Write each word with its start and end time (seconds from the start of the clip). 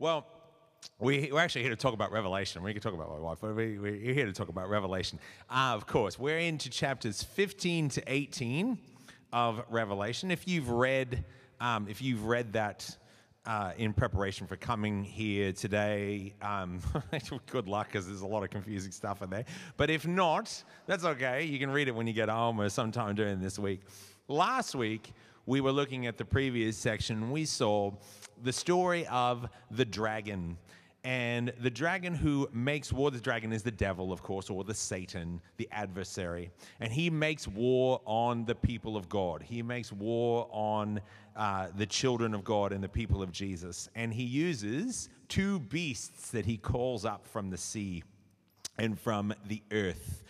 Well, 0.00 0.24
we, 0.98 1.28
we're 1.30 1.40
actually 1.40 1.60
here 1.60 1.72
to 1.72 1.76
talk 1.76 1.92
about 1.92 2.10
Revelation. 2.10 2.62
We 2.62 2.72
can 2.72 2.80
talk 2.80 2.94
about 2.94 3.10
my 3.10 3.18
wife, 3.18 3.36
but 3.42 3.54
we, 3.54 3.78
we're 3.78 4.14
here 4.14 4.24
to 4.24 4.32
talk 4.32 4.48
about 4.48 4.70
Revelation. 4.70 5.18
Uh, 5.50 5.72
of 5.74 5.86
course, 5.86 6.18
we're 6.18 6.38
into 6.38 6.70
chapters 6.70 7.22
15 7.22 7.90
to 7.90 8.02
18 8.06 8.78
of 9.34 9.62
Revelation. 9.68 10.30
If 10.30 10.48
you've 10.48 10.70
read, 10.70 11.26
um, 11.60 11.86
if 11.86 12.00
you've 12.00 12.24
read 12.24 12.54
that 12.54 12.96
uh, 13.44 13.72
in 13.76 13.92
preparation 13.92 14.46
for 14.46 14.56
coming 14.56 15.04
here 15.04 15.52
today, 15.52 16.32
um, 16.40 16.80
good 17.50 17.68
luck 17.68 17.88
because 17.88 18.06
there's 18.06 18.22
a 18.22 18.26
lot 18.26 18.42
of 18.42 18.48
confusing 18.48 18.92
stuff 18.92 19.20
in 19.20 19.28
there. 19.28 19.44
But 19.76 19.90
if 19.90 20.06
not, 20.06 20.64
that's 20.86 21.04
okay. 21.04 21.44
You 21.44 21.58
can 21.58 21.70
read 21.70 21.88
it 21.88 21.94
when 21.94 22.06
you 22.06 22.14
get 22.14 22.30
home 22.30 22.58
or 22.58 22.70
sometime 22.70 23.16
during 23.16 23.38
this 23.38 23.58
week. 23.58 23.82
Last 24.28 24.74
week, 24.74 25.12
we 25.44 25.60
were 25.60 25.72
looking 25.72 26.06
at 26.06 26.16
the 26.16 26.24
previous 26.24 26.78
section. 26.78 27.30
We 27.30 27.44
saw 27.44 27.92
the 28.42 28.52
story 28.52 29.06
of 29.06 29.48
the 29.70 29.84
dragon. 29.84 30.56
And 31.02 31.52
the 31.60 31.70
dragon 31.70 32.14
who 32.14 32.46
makes 32.52 32.92
war, 32.92 33.10
the 33.10 33.20
dragon 33.20 33.52
is 33.52 33.62
the 33.62 33.70
devil, 33.70 34.12
of 34.12 34.22
course, 34.22 34.50
or 34.50 34.64
the 34.64 34.74
Satan, 34.74 35.40
the 35.56 35.66
adversary. 35.72 36.50
And 36.78 36.92
he 36.92 37.08
makes 37.08 37.48
war 37.48 38.02
on 38.04 38.44
the 38.44 38.54
people 38.54 38.98
of 38.98 39.08
God. 39.08 39.42
He 39.42 39.62
makes 39.62 39.92
war 39.92 40.46
on 40.50 41.00
uh, 41.36 41.68
the 41.74 41.86
children 41.86 42.34
of 42.34 42.44
God 42.44 42.72
and 42.72 42.84
the 42.84 42.88
people 42.88 43.22
of 43.22 43.32
Jesus. 43.32 43.88
And 43.94 44.12
he 44.12 44.24
uses 44.24 45.08
two 45.28 45.60
beasts 45.60 46.30
that 46.32 46.44
he 46.44 46.58
calls 46.58 47.06
up 47.06 47.26
from 47.26 47.48
the 47.48 47.56
sea 47.56 48.02
and 48.76 48.98
from 48.98 49.32
the 49.46 49.62
earth. 49.72 50.22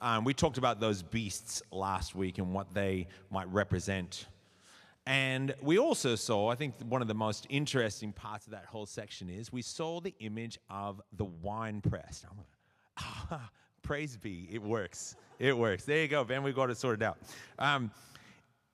Um, 0.00 0.24
we 0.24 0.32
talked 0.32 0.58
about 0.58 0.80
those 0.80 1.02
beasts 1.02 1.62
last 1.70 2.14
week 2.14 2.38
and 2.38 2.52
what 2.52 2.72
they 2.72 3.08
might 3.30 3.50
represent. 3.52 4.26
And 5.06 5.54
we 5.60 5.78
also 5.78 6.14
saw, 6.14 6.48
I 6.48 6.54
think 6.54 6.74
one 6.88 7.02
of 7.02 7.08
the 7.08 7.14
most 7.14 7.46
interesting 7.50 8.12
parts 8.12 8.46
of 8.46 8.52
that 8.52 8.64
whole 8.64 8.86
section 8.86 9.28
is 9.28 9.52
we 9.52 9.60
saw 9.60 10.00
the 10.00 10.14
image 10.20 10.58
of 10.70 11.02
the 11.12 11.26
wine 11.26 11.82
press. 11.82 12.24
Ah, 12.98 13.50
praise 13.82 14.16
be, 14.16 14.48
it 14.50 14.62
works. 14.62 15.16
It 15.38 15.56
works. 15.56 15.84
There 15.84 16.00
you 16.00 16.08
go, 16.08 16.24
Ben, 16.24 16.42
we've 16.42 16.54
got 16.54 16.70
it 16.70 16.78
sorted 16.78 17.02
out. 17.02 17.18
Um, 17.58 17.90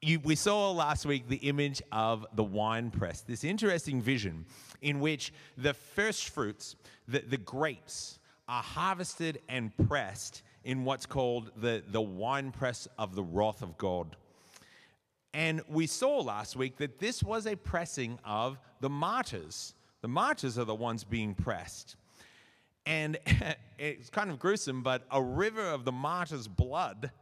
you, 0.02 0.20
we 0.20 0.34
saw 0.34 0.70
last 0.70 1.04
week 1.04 1.28
the 1.28 1.36
image 1.36 1.82
of 1.90 2.26
the 2.34 2.44
wine 2.44 2.90
press, 2.90 3.22
this 3.22 3.42
interesting 3.42 4.00
vision 4.00 4.46
in 4.82 5.00
which 5.00 5.32
the 5.58 5.74
first 5.74 6.30
fruits, 6.30 6.76
the, 7.08 7.18
the 7.20 7.36
grapes, 7.38 8.18
are 8.48 8.62
harvested 8.62 9.40
and 9.48 9.76
pressed 9.88 10.42
in 10.64 10.84
what's 10.84 11.06
called 11.06 11.50
the, 11.56 11.82
the 11.90 12.00
wine 12.00 12.50
press 12.52 12.88
of 12.98 13.14
the 13.14 13.22
wrath 13.22 13.62
of 13.62 13.76
God. 13.78 14.16
And 15.32 15.62
we 15.68 15.86
saw 15.86 16.18
last 16.20 16.56
week 16.56 16.76
that 16.78 16.98
this 16.98 17.22
was 17.22 17.46
a 17.46 17.56
pressing 17.56 18.18
of 18.24 18.58
the 18.80 18.90
martyrs. 18.90 19.74
The 20.02 20.08
martyrs 20.08 20.58
are 20.58 20.64
the 20.64 20.74
ones 20.74 21.04
being 21.04 21.34
pressed. 21.34 21.96
And 22.86 23.18
it's 23.78 24.10
kind 24.10 24.30
of 24.30 24.38
gruesome, 24.38 24.82
but 24.82 25.06
a 25.10 25.22
river 25.22 25.62
of 25.62 25.84
the 25.84 25.92
martyrs' 25.92 26.48
blood 26.48 27.12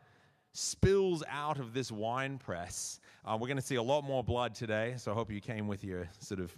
spills 0.53 1.23
out 1.29 1.59
of 1.59 1.75
this 1.75 1.93
wine 1.93 2.39
press. 2.39 3.01
Uh, 3.25 3.37
we're 3.39 3.49
going 3.49 3.59
to 3.59 3.63
see 3.63 3.77
a 3.77 3.83
lot 3.83 4.03
more 4.03 4.25
blood 4.25 4.55
today, 4.55 4.95
so 4.97 5.13
I 5.13 5.15
hope 5.15 5.31
you 5.31 5.41
came 5.41 5.69
with 5.69 5.85
your 5.85 6.09
sort 6.19 6.41
of 6.41 6.57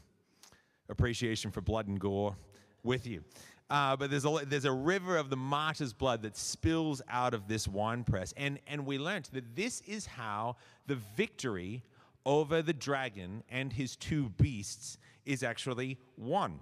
appreciation 0.89 1.51
for 1.51 1.61
blood 1.61 1.89
and 1.89 1.98
gore 1.98 2.37
with 2.83 3.06
you. 3.06 3.23
Uh, 3.71 3.95
but 3.97 4.11
there's 4.11 4.25
a, 4.25 4.39
there's 4.47 4.65
a 4.65 4.73
river 4.73 5.17
of 5.17 5.31
the 5.31 5.37
martyr's 5.37 5.93
blood 5.93 6.23
that 6.23 6.37
spills 6.37 7.01
out 7.09 7.35
of 7.35 7.47
this 7.47 7.69
wine 7.69 8.03
press. 8.03 8.35
And, 8.37 8.59
and 8.67 8.85
we 8.85 8.99
learnt 8.99 9.31
that 9.33 9.55
this 9.55 9.81
is 9.87 10.07
how 10.07 10.57
the 10.89 10.97
victory 11.17 11.85
over 12.27 12.62
the 12.62 12.73
dragon 12.73 13.45
and 13.49 13.73
his 13.73 13.95
two 13.95 14.31
beasts 14.31 14.99
is 15.25 15.45
actually 15.45 15.99
won. 16.17 16.59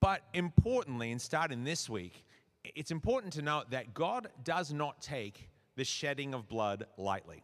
But 0.00 0.20
importantly, 0.34 1.10
and 1.10 1.20
starting 1.20 1.64
this 1.64 1.88
week, 1.88 2.24
it's 2.62 2.90
important 2.90 3.32
to 3.34 3.42
note 3.42 3.70
that 3.70 3.94
God 3.94 4.28
does 4.44 4.72
not 4.72 5.00
take 5.00 5.48
the 5.76 5.84
shedding 5.84 6.34
of 6.34 6.46
blood 6.46 6.86
lightly. 6.98 7.42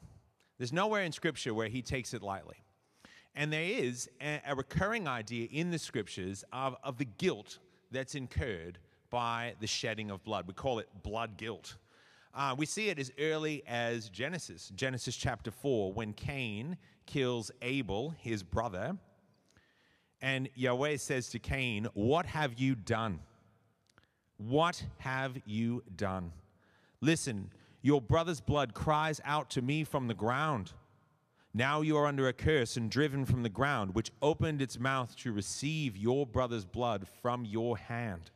There's 0.59 0.73
nowhere 0.73 1.05
in 1.05 1.13
Scripture 1.13 1.55
where 1.55 1.69
he 1.69 1.81
takes 1.81 2.13
it 2.13 2.23
lightly. 2.23 2.63
And 3.35 3.53
there 3.53 3.65
is 3.65 4.11
a, 4.21 4.41
a 4.47 4.55
recurring 4.55 5.09
idea 5.09 5.49
in 5.51 5.71
the 5.71 5.79
scriptures 5.79 6.45
of, 6.53 6.77
of 6.85 6.99
the 6.99 7.07
guilt 7.07 7.59
that's 7.93 8.15
incurred 8.15 8.79
by 9.11 9.55
the 9.61 9.67
shedding 9.67 10.11
of 10.11 10.25
blood. 10.25 10.47
We 10.47 10.55
call 10.55 10.79
it 10.79 10.89
blood 11.03 11.37
guilt. 11.37 11.77
Uh, 12.35 12.55
we 12.57 12.65
see 12.65 12.89
it 12.89 12.99
as 12.99 13.13
early 13.21 13.63
as 13.67 14.09
Genesis, 14.09 14.73
Genesis 14.75 15.15
chapter 15.17 15.51
4, 15.51 15.93
when 15.93 16.15
Cain 16.15 16.79
kills 17.05 17.51
Abel, 17.61 18.15
his 18.19 18.43
brother. 18.43 18.97
And 20.23 20.49
Yahweh 20.55 20.97
says 20.97 21.29
to 21.31 21.39
Cain, 21.39 21.89
What 21.93 22.25
have 22.27 22.59
you 22.59 22.75
done? 22.75 23.21
What 24.39 24.83
have 24.99 25.37
you 25.45 25.83
done? 25.95 26.33
Listen, 27.01 27.51
your 27.83 28.01
brother's 28.01 28.41
blood 28.41 28.73
cries 28.73 29.21
out 29.25 29.51
to 29.51 29.63
me 29.63 29.85
from 29.85 30.07
the 30.07 30.15
ground. 30.15 30.73
Now 31.55 31.83
you 31.83 31.99
are 31.99 32.07
under 32.07 32.29
a 32.29 32.33
curse 32.33 32.77
and 32.77 32.91
driven 32.91 33.27
from 33.27 33.43
the 33.43 33.51
ground, 33.51 33.95
which 33.95 34.11
opened 34.23 34.63
its 34.63 34.79
mouth 34.79 35.15
to 35.17 35.33
receive 35.33 35.97
your 35.97 36.27
brother's 36.27 36.65
blood 36.65 37.07
from 37.21 37.45
your 37.45 37.77
hand. 37.77 38.31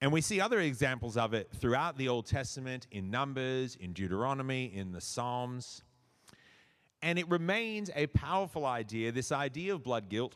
And 0.00 0.12
we 0.12 0.20
see 0.20 0.40
other 0.40 0.60
examples 0.60 1.16
of 1.16 1.34
it 1.34 1.50
throughout 1.52 1.96
the 1.96 2.08
Old 2.08 2.26
Testament, 2.26 2.86
in 2.90 3.10
Numbers, 3.10 3.76
in 3.76 3.92
Deuteronomy, 3.92 4.72
in 4.74 4.92
the 4.92 5.00
Psalms. 5.00 5.82
And 7.02 7.18
it 7.18 7.28
remains 7.28 7.90
a 7.94 8.06
powerful 8.08 8.64
idea, 8.64 9.10
this 9.10 9.32
idea 9.32 9.74
of 9.74 9.82
blood 9.82 10.08
guilt 10.08 10.34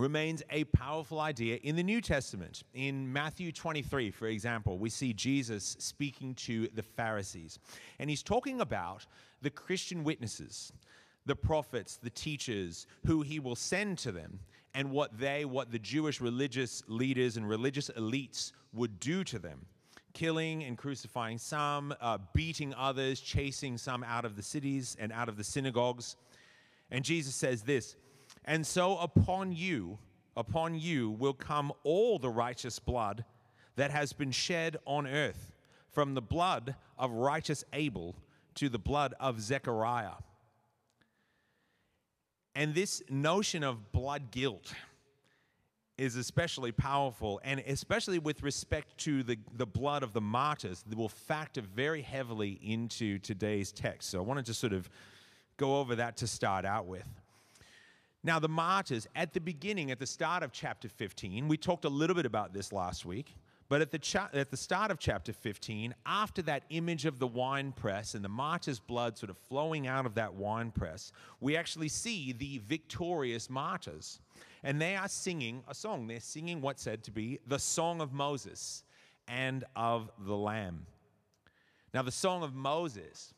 remains 0.00 0.42
a 0.50 0.64
powerful 0.64 1.20
idea 1.20 1.58
in 1.62 1.76
the 1.76 1.82
New 1.82 2.00
Testament. 2.00 2.62
In 2.74 3.12
Matthew 3.12 3.52
23, 3.52 4.10
for 4.10 4.28
example, 4.28 4.78
we 4.78 4.88
see 4.88 5.12
Jesus 5.12 5.76
speaking 5.78 6.34
to 6.36 6.68
the 6.74 6.82
Pharisees. 6.82 7.58
And 7.98 8.08
he's 8.08 8.22
talking 8.22 8.60
about 8.60 9.06
the 9.42 9.50
Christian 9.50 10.02
witnesses, 10.02 10.72
the 11.26 11.36
prophets, 11.36 11.98
the 12.02 12.10
teachers, 12.10 12.86
who 13.06 13.22
he 13.22 13.38
will 13.38 13.54
send 13.54 13.98
to 13.98 14.10
them, 14.10 14.40
and 14.74 14.90
what 14.90 15.18
they, 15.18 15.44
what 15.44 15.70
the 15.70 15.78
Jewish 15.78 16.20
religious 16.20 16.82
leaders 16.86 17.36
and 17.36 17.48
religious 17.48 17.90
elites 17.90 18.52
would 18.72 18.98
do 19.00 19.22
to 19.24 19.38
them. 19.38 19.66
Killing 20.14 20.64
and 20.64 20.78
crucifying 20.78 21.38
some, 21.38 21.94
uh, 22.00 22.18
beating 22.34 22.74
others, 22.74 23.20
chasing 23.20 23.76
some 23.76 24.02
out 24.02 24.24
of 24.24 24.34
the 24.34 24.42
cities 24.42 24.96
and 24.98 25.12
out 25.12 25.28
of 25.28 25.36
the 25.36 25.44
synagogues. 25.44 26.16
And 26.90 27.04
Jesus 27.04 27.34
says 27.34 27.62
this 27.62 27.96
And 28.44 28.66
so 28.66 28.98
upon 28.98 29.52
you, 29.52 29.98
upon 30.36 30.74
you 30.74 31.10
will 31.10 31.34
come 31.34 31.72
all 31.82 32.18
the 32.18 32.30
righteous 32.30 32.78
blood 32.78 33.24
that 33.76 33.90
has 33.90 34.12
been 34.12 34.32
shed 34.32 34.76
on 34.84 35.06
earth, 35.06 35.52
from 35.88 36.14
the 36.14 36.22
blood 36.22 36.74
of 36.98 37.10
righteous 37.12 37.64
Abel 37.72 38.16
to 38.54 38.68
the 38.68 38.78
blood 38.78 39.14
of 39.20 39.40
Zechariah. 39.40 40.14
And 42.54 42.74
this 42.74 43.02
notion 43.08 43.62
of 43.62 43.92
blood 43.92 44.30
guilt 44.30 44.72
is 45.96 46.16
especially 46.16 46.72
powerful, 46.72 47.40
and 47.44 47.60
especially 47.60 48.18
with 48.18 48.42
respect 48.42 48.96
to 48.98 49.22
the, 49.22 49.38
the 49.56 49.66
blood 49.66 50.02
of 50.02 50.12
the 50.14 50.20
martyrs, 50.20 50.82
that 50.86 50.96
will 50.96 51.10
factor 51.10 51.60
very 51.60 52.02
heavily 52.02 52.58
into 52.62 53.18
today's 53.18 53.70
text. 53.70 54.08
So 54.10 54.18
I 54.18 54.22
wanted 54.22 54.46
to 54.46 54.54
sort 54.54 54.72
of 54.72 54.88
go 55.58 55.78
over 55.78 55.96
that 55.96 56.16
to 56.18 56.26
start 56.26 56.64
out 56.64 56.86
with. 56.86 57.19
Now, 58.22 58.38
the 58.38 58.48
martyrs, 58.48 59.06
at 59.16 59.32
the 59.32 59.40
beginning, 59.40 59.90
at 59.90 59.98
the 59.98 60.06
start 60.06 60.42
of 60.42 60.52
chapter 60.52 60.88
15, 60.88 61.48
we 61.48 61.56
talked 61.56 61.86
a 61.86 61.88
little 61.88 62.14
bit 62.14 62.26
about 62.26 62.52
this 62.52 62.72
last 62.72 63.06
week. 63.06 63.34
But 63.70 63.80
at 63.80 63.92
the, 63.92 64.00
cha- 64.00 64.28
at 64.34 64.50
the 64.50 64.56
start 64.56 64.90
of 64.90 64.98
chapter 64.98 65.32
15, 65.32 65.94
after 66.04 66.42
that 66.42 66.64
image 66.70 67.06
of 67.06 67.20
the 67.20 67.26
wine 67.28 67.70
press 67.70 68.16
and 68.16 68.24
the 68.24 68.28
martyr's 68.28 68.80
blood 68.80 69.16
sort 69.16 69.30
of 69.30 69.38
flowing 69.38 69.86
out 69.86 70.06
of 70.06 70.16
that 70.16 70.34
wine 70.34 70.72
press, 70.72 71.12
we 71.38 71.56
actually 71.56 71.88
see 71.88 72.32
the 72.32 72.60
victorious 72.66 73.48
martyrs. 73.48 74.18
And 74.64 74.82
they 74.82 74.96
are 74.96 75.06
singing 75.06 75.62
a 75.68 75.74
song. 75.74 76.08
They're 76.08 76.18
singing 76.18 76.60
what's 76.60 76.82
said 76.82 77.04
to 77.04 77.12
be 77.12 77.38
the 77.46 77.60
Song 77.60 78.00
of 78.00 78.12
Moses 78.12 78.82
and 79.28 79.62
of 79.76 80.10
the 80.18 80.36
Lamb. 80.36 80.86
Now, 81.94 82.02
the 82.02 82.10
Song 82.10 82.42
of 82.42 82.54
Moses 82.56 83.32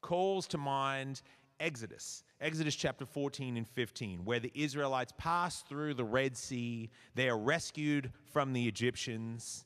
calls 0.00 0.46
to 0.48 0.58
mind 0.58 1.22
Exodus. 1.62 2.24
Exodus 2.40 2.74
chapter 2.74 3.06
14 3.06 3.56
and 3.56 3.68
15, 3.68 4.24
where 4.24 4.40
the 4.40 4.50
Israelites 4.52 5.12
pass 5.16 5.62
through 5.62 5.94
the 5.94 6.04
Red 6.04 6.36
Sea, 6.36 6.90
they 7.14 7.28
are 7.28 7.38
rescued 7.38 8.10
from 8.32 8.52
the 8.52 8.66
Egyptians, 8.66 9.64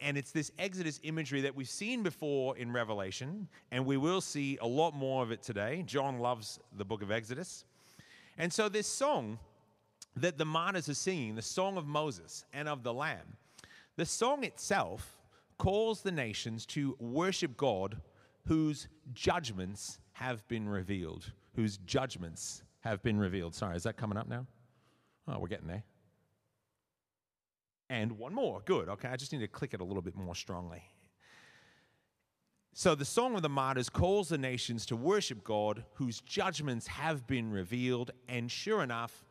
and 0.00 0.18
it's 0.18 0.32
this 0.32 0.52
Exodus 0.58 1.00
imagery 1.02 1.40
that 1.40 1.54
we've 1.56 1.66
seen 1.66 2.02
before 2.02 2.58
in 2.58 2.72
Revelation, 2.72 3.48
and 3.72 3.86
we 3.86 3.96
will 3.96 4.20
see 4.20 4.58
a 4.60 4.66
lot 4.66 4.94
more 4.94 5.22
of 5.22 5.30
it 5.32 5.42
today. 5.42 5.82
John 5.86 6.18
loves 6.18 6.60
the 6.76 6.84
book 6.84 7.00
of 7.00 7.10
Exodus. 7.10 7.64
And 8.36 8.52
so, 8.52 8.68
this 8.68 8.86
song 8.86 9.38
that 10.14 10.36
the 10.36 10.44
martyrs 10.44 10.90
are 10.90 10.94
singing, 10.94 11.36
the 11.36 11.42
song 11.42 11.78
of 11.78 11.86
Moses 11.86 12.44
and 12.52 12.68
of 12.68 12.82
the 12.82 12.92
Lamb, 12.92 13.38
the 13.96 14.04
song 14.04 14.44
itself 14.44 15.16
calls 15.56 16.02
the 16.02 16.12
nations 16.12 16.66
to 16.66 16.96
worship 17.00 17.56
God 17.56 17.96
whose 18.46 18.88
judgments 19.14 19.98
have 20.18 20.46
been 20.48 20.68
revealed, 20.68 21.30
whose 21.54 21.78
judgments 21.78 22.62
have 22.80 23.02
been 23.02 23.18
revealed. 23.18 23.54
Sorry, 23.54 23.76
is 23.76 23.84
that 23.84 23.96
coming 23.96 24.18
up 24.18 24.28
now? 24.28 24.46
Oh, 25.28 25.38
we're 25.38 25.48
getting 25.48 25.68
there. 25.68 25.84
And 27.88 28.18
one 28.18 28.34
more. 28.34 28.60
Good. 28.64 28.88
Okay, 28.88 29.08
I 29.08 29.16
just 29.16 29.32
need 29.32 29.40
to 29.40 29.48
click 29.48 29.74
it 29.74 29.80
a 29.80 29.84
little 29.84 30.02
bit 30.02 30.16
more 30.16 30.34
strongly. 30.34 30.82
So 32.74 32.94
the 32.94 33.04
Song 33.04 33.34
of 33.36 33.42
the 33.42 33.48
Martyrs 33.48 33.88
calls 33.88 34.28
the 34.28 34.38
nations 34.38 34.86
to 34.86 34.96
worship 34.96 35.44
God 35.44 35.84
whose 35.94 36.20
judgments 36.20 36.86
have 36.88 37.26
been 37.26 37.50
revealed. 37.50 38.10
And 38.28 38.50
sure 38.50 38.82
enough, 38.82 39.24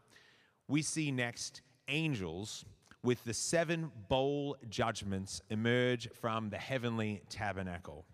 we 0.68 0.82
see 0.82 1.12
next 1.12 1.62
angels 1.90 2.66
with 3.04 3.24
the 3.26 3.34
seven 3.34 3.92
bowl 4.08 4.58
judgments 4.70 5.42
emerge 5.50 6.10
from 6.14 6.50
the 6.50 6.58
heavenly 6.58 7.22
tabernacle. 7.30 8.06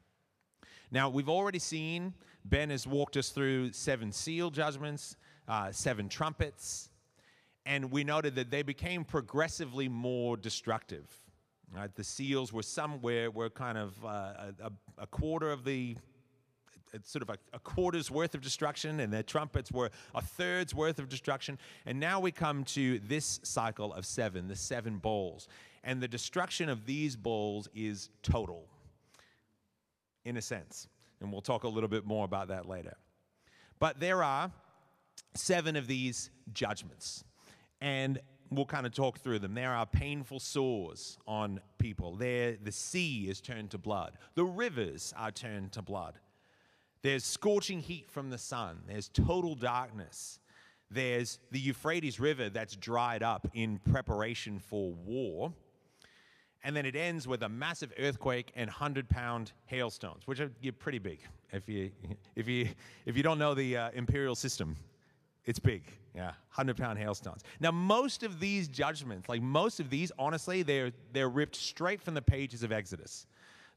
Now, 0.93 1.09
we've 1.09 1.27
already 1.27 1.57
seen, 1.57 2.13
Ben 2.45 2.69
has 2.69 2.85
walked 2.85 3.17
us 3.17 3.29
through 3.29 3.71
seven 3.71 4.11
seal 4.11 4.51
judgments, 4.51 5.15
uh, 5.47 5.71
seven 5.71 6.07
trumpets, 6.07 6.91
and 7.65 7.89
we 7.89 8.03
noted 8.03 8.35
that 8.35 8.51
they 8.51 8.61
became 8.61 9.03
progressively 9.03 9.89
more 9.89 10.37
destructive. 10.37 11.09
Right? 11.75 11.93
The 11.95 12.03
seals 12.03 12.53
were 12.53 12.61
somewhere 12.61 13.31
were 13.31 13.49
kind 13.49 13.79
of 13.79 14.05
uh, 14.05 14.51
a, 14.61 14.71
a, 14.99 15.07
quarter 15.07 15.51
of 15.51 15.63
the 15.63 15.97
sort 17.03 17.23
of 17.23 17.29
a, 17.31 17.37
a, 17.53 17.59
quarter's 17.59 18.11
worth 18.11 18.35
of 18.35 18.41
destruction, 18.41 18.99
and 18.99 19.11
their 19.11 19.23
trumpets 19.23 19.71
were 19.71 19.89
a 20.13 20.21
third's 20.21 20.75
worth 20.75 20.99
of 20.99 21.09
destruction. 21.09 21.57
And 21.87 21.99
now 21.99 22.19
we 22.19 22.31
come 22.31 22.65
to 22.65 22.99
this 22.99 23.39
cycle 23.41 23.91
of 23.95 24.05
seven, 24.05 24.47
the 24.47 24.55
seven 24.55 24.99
bowls. 24.99 25.47
And 25.83 25.99
the 25.99 26.07
destruction 26.07 26.69
of 26.69 26.85
these 26.85 27.15
bowls 27.15 27.67
is 27.73 28.11
total, 28.21 28.67
in 30.25 30.37
a 30.37 30.41
sense. 30.41 30.87
And 31.21 31.31
we'll 31.31 31.41
talk 31.41 31.63
a 31.63 31.67
little 31.67 31.89
bit 31.89 32.05
more 32.05 32.25
about 32.25 32.49
that 32.49 32.67
later. 32.67 32.95
But 33.79 33.99
there 33.99 34.23
are 34.23 34.51
seven 35.35 35.75
of 35.75 35.87
these 35.87 36.29
judgments. 36.53 37.23
And 37.81 38.19
we'll 38.49 38.65
kind 38.65 38.85
of 38.85 38.93
talk 38.93 39.19
through 39.19 39.39
them. 39.39 39.53
There 39.53 39.73
are 39.73 39.85
painful 39.85 40.39
sores 40.39 41.17
on 41.27 41.59
people. 41.77 42.15
There, 42.15 42.57
the 42.61 42.71
sea 42.71 43.27
is 43.29 43.41
turned 43.41 43.71
to 43.71 43.77
blood. 43.77 44.17
The 44.35 44.45
rivers 44.45 45.13
are 45.17 45.31
turned 45.31 45.71
to 45.73 45.81
blood. 45.81 46.15
There's 47.01 47.25
scorching 47.25 47.79
heat 47.79 48.09
from 48.09 48.29
the 48.29 48.37
sun. 48.37 48.79
There's 48.87 49.09
total 49.09 49.55
darkness. 49.55 50.39
There's 50.89 51.39
the 51.51 51.59
Euphrates 51.59 52.19
River 52.19 52.49
that's 52.49 52.75
dried 52.75 53.23
up 53.23 53.47
in 53.53 53.79
preparation 53.91 54.59
for 54.59 54.93
war. 54.93 55.53
And 56.63 56.75
then 56.75 56.85
it 56.85 56.95
ends 56.95 57.27
with 57.27 57.43
a 57.43 57.49
massive 57.49 57.91
earthquake 57.99 58.51
and 58.55 58.67
100 58.69 59.09
pound 59.09 59.51
hailstones, 59.65 60.25
which 60.25 60.39
are 60.39 60.49
pretty 60.79 60.99
big. 60.99 61.19
If 61.51 61.67
you, 61.67 61.91
if 62.35 62.47
you, 62.47 62.69
if 63.05 63.17
you 63.17 63.23
don't 63.23 63.37
know 63.37 63.53
the 63.53 63.77
uh, 63.77 63.89
imperial 63.93 64.35
system, 64.35 64.75
it's 65.45 65.59
big. 65.59 65.83
Yeah, 66.15 66.27
100 66.27 66.77
pound 66.77 66.99
hailstones. 66.99 67.43
Now, 67.59 67.71
most 67.71 68.23
of 68.23 68.39
these 68.39 68.67
judgments, 68.67 69.27
like 69.27 69.41
most 69.41 69.79
of 69.79 69.89
these, 69.89 70.11
honestly, 70.17 70.63
they're, 70.63 70.91
they're 71.11 71.29
ripped 71.29 71.55
straight 71.55 72.01
from 72.01 72.13
the 72.13 72.21
pages 72.21 72.63
of 72.63 72.71
Exodus. 72.71 73.25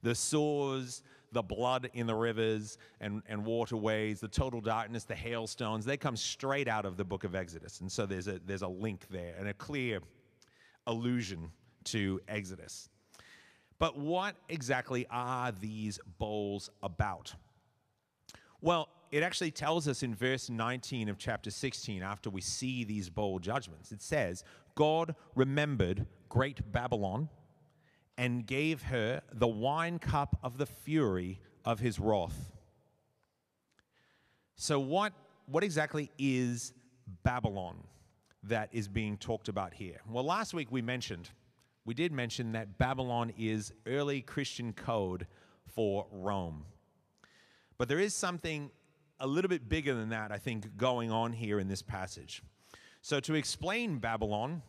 The 0.02 0.14
sores, 0.14 1.02
the 1.32 1.42
blood 1.42 1.90
in 1.94 2.06
the 2.06 2.14
rivers 2.14 2.78
and, 3.00 3.22
and 3.28 3.44
waterways, 3.44 4.20
the 4.20 4.28
total 4.28 4.60
darkness, 4.60 5.04
the 5.04 5.14
hailstones, 5.14 5.84
they 5.84 5.96
come 5.96 6.16
straight 6.16 6.68
out 6.68 6.84
of 6.84 6.96
the 6.96 7.04
book 7.04 7.24
of 7.24 7.34
Exodus. 7.34 7.80
And 7.80 7.90
so 7.90 8.06
there's 8.06 8.28
a, 8.28 8.38
there's 8.46 8.62
a 8.62 8.68
link 8.68 9.06
there 9.10 9.34
and 9.38 9.48
a 9.48 9.54
clear 9.54 10.00
allusion 10.86 11.50
to 11.86 12.20
Exodus. 12.28 12.88
But 13.78 13.98
what 13.98 14.36
exactly 14.48 15.06
are 15.10 15.52
these 15.52 15.98
bowls 16.18 16.70
about? 16.82 17.34
Well, 18.60 18.88
it 19.10 19.22
actually 19.22 19.50
tells 19.50 19.86
us 19.86 20.02
in 20.02 20.14
verse 20.14 20.48
19 20.50 21.08
of 21.08 21.18
chapter 21.18 21.50
16, 21.50 22.02
after 22.02 22.30
we 22.30 22.40
see 22.40 22.84
these 22.84 23.08
bowl 23.08 23.38
judgments, 23.38 23.92
it 23.92 24.02
says, 24.02 24.44
God 24.74 25.14
remembered 25.34 26.06
great 26.28 26.72
Babylon 26.72 27.28
and 28.18 28.46
gave 28.46 28.82
her 28.82 29.22
the 29.32 29.46
wine 29.46 29.98
cup 29.98 30.38
of 30.42 30.58
the 30.58 30.66
fury 30.66 31.40
of 31.64 31.80
his 31.80 31.98
wrath. 31.98 32.52
So, 34.56 34.80
what, 34.80 35.12
what 35.46 35.62
exactly 35.62 36.10
is 36.18 36.72
Babylon 37.22 37.76
that 38.44 38.70
is 38.72 38.88
being 38.88 39.18
talked 39.18 39.48
about 39.48 39.74
here? 39.74 40.00
Well, 40.08 40.24
last 40.24 40.54
week 40.54 40.68
we 40.70 40.80
mentioned, 40.80 41.30
we 41.86 41.94
did 41.94 42.12
mention 42.12 42.52
that 42.52 42.76
Babylon 42.76 43.32
is 43.38 43.72
early 43.86 44.20
Christian 44.20 44.72
code 44.72 45.28
for 45.64 46.06
Rome. 46.10 46.64
But 47.78 47.88
there 47.88 48.00
is 48.00 48.12
something 48.12 48.70
a 49.20 49.26
little 49.26 49.48
bit 49.48 49.68
bigger 49.68 49.94
than 49.94 50.10
that, 50.10 50.32
I 50.32 50.38
think, 50.38 50.76
going 50.76 51.12
on 51.12 51.32
here 51.32 51.60
in 51.60 51.68
this 51.68 51.82
passage. 51.82 52.42
So, 53.02 53.20
to 53.20 53.34
explain 53.34 53.98
Babylon, 53.98 54.62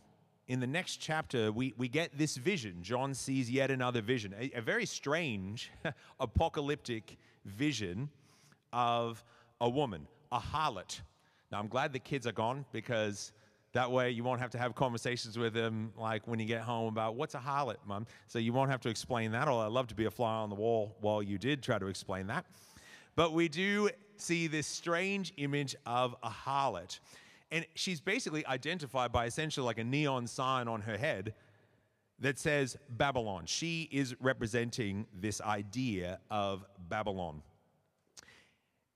in 0.46 0.60
the 0.60 0.66
next 0.66 0.98
chapter, 0.98 1.50
we, 1.50 1.74
we 1.76 1.88
get 1.88 2.16
this 2.16 2.36
vision. 2.36 2.78
John 2.82 3.12
sees 3.14 3.50
yet 3.50 3.70
another 3.70 4.00
vision, 4.00 4.34
a, 4.38 4.58
a 4.58 4.62
very 4.62 4.86
strange 4.86 5.70
apocalyptic 6.20 7.18
vision 7.44 8.08
of 8.72 9.22
a 9.60 9.68
woman, 9.68 10.06
a 10.30 10.38
harlot. 10.38 11.00
Now, 11.50 11.58
I'm 11.58 11.68
glad 11.68 11.92
the 11.92 11.98
kids 11.98 12.26
are 12.26 12.32
gone 12.32 12.64
because 12.72 13.32
that 13.78 13.92
way 13.92 14.10
you 14.10 14.24
won't 14.24 14.40
have 14.40 14.50
to 14.50 14.58
have 14.58 14.74
conversations 14.74 15.38
with 15.38 15.54
them 15.54 15.92
like 15.96 16.26
when 16.26 16.40
you 16.40 16.46
get 16.46 16.62
home 16.62 16.88
about 16.88 17.14
what's 17.14 17.36
a 17.36 17.38
harlot, 17.38 17.76
mom. 17.86 18.08
So 18.26 18.40
you 18.40 18.52
won't 18.52 18.72
have 18.72 18.80
to 18.80 18.88
explain 18.88 19.30
that. 19.30 19.46
Although 19.46 19.66
I'd 19.66 19.72
love 19.72 19.86
to 19.86 19.94
be 19.94 20.06
a 20.06 20.10
fly 20.10 20.34
on 20.34 20.48
the 20.48 20.56
wall 20.56 20.96
while 21.00 21.22
you 21.22 21.38
did 21.38 21.62
try 21.62 21.78
to 21.78 21.86
explain 21.86 22.26
that. 22.26 22.44
But 23.14 23.34
we 23.34 23.48
do 23.48 23.88
see 24.16 24.48
this 24.48 24.66
strange 24.66 25.32
image 25.36 25.76
of 25.86 26.16
a 26.24 26.28
harlot. 26.28 26.98
And 27.52 27.64
she's 27.76 28.00
basically 28.00 28.44
identified 28.46 29.12
by 29.12 29.26
essentially 29.26 29.64
like 29.64 29.78
a 29.78 29.84
neon 29.84 30.26
sign 30.26 30.66
on 30.66 30.80
her 30.80 30.96
head 30.96 31.34
that 32.18 32.36
says 32.36 32.76
Babylon. 32.90 33.44
She 33.46 33.88
is 33.92 34.16
representing 34.20 35.06
this 35.14 35.40
idea 35.40 36.18
of 36.32 36.64
Babylon. 36.88 37.42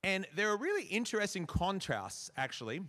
And 0.03 0.27
there 0.35 0.51
are 0.51 0.57
really 0.57 0.87
interesting 0.87 1.47
contrasts, 1.47 2.33
actually, 2.37 2.81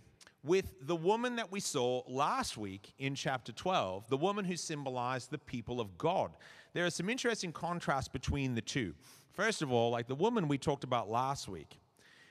with 0.44 0.74
the 0.82 0.94
woman 0.94 1.36
that 1.36 1.50
we 1.50 1.58
saw 1.58 2.02
last 2.06 2.58
week 2.58 2.92
in 2.98 3.14
chapter 3.14 3.50
12, 3.50 4.08
the 4.08 4.16
woman 4.16 4.44
who 4.44 4.56
symbolized 4.56 5.30
the 5.30 5.38
people 5.38 5.80
of 5.80 5.96
God. 5.96 6.32
There 6.74 6.84
are 6.84 6.90
some 6.90 7.08
interesting 7.08 7.50
contrasts 7.50 8.08
between 8.08 8.54
the 8.54 8.60
two. 8.60 8.94
First 9.32 9.62
of 9.62 9.72
all, 9.72 9.90
like 9.90 10.06
the 10.06 10.14
woman 10.14 10.46
we 10.46 10.58
talked 10.58 10.84
about 10.84 11.10
last 11.10 11.48
week, 11.48 11.80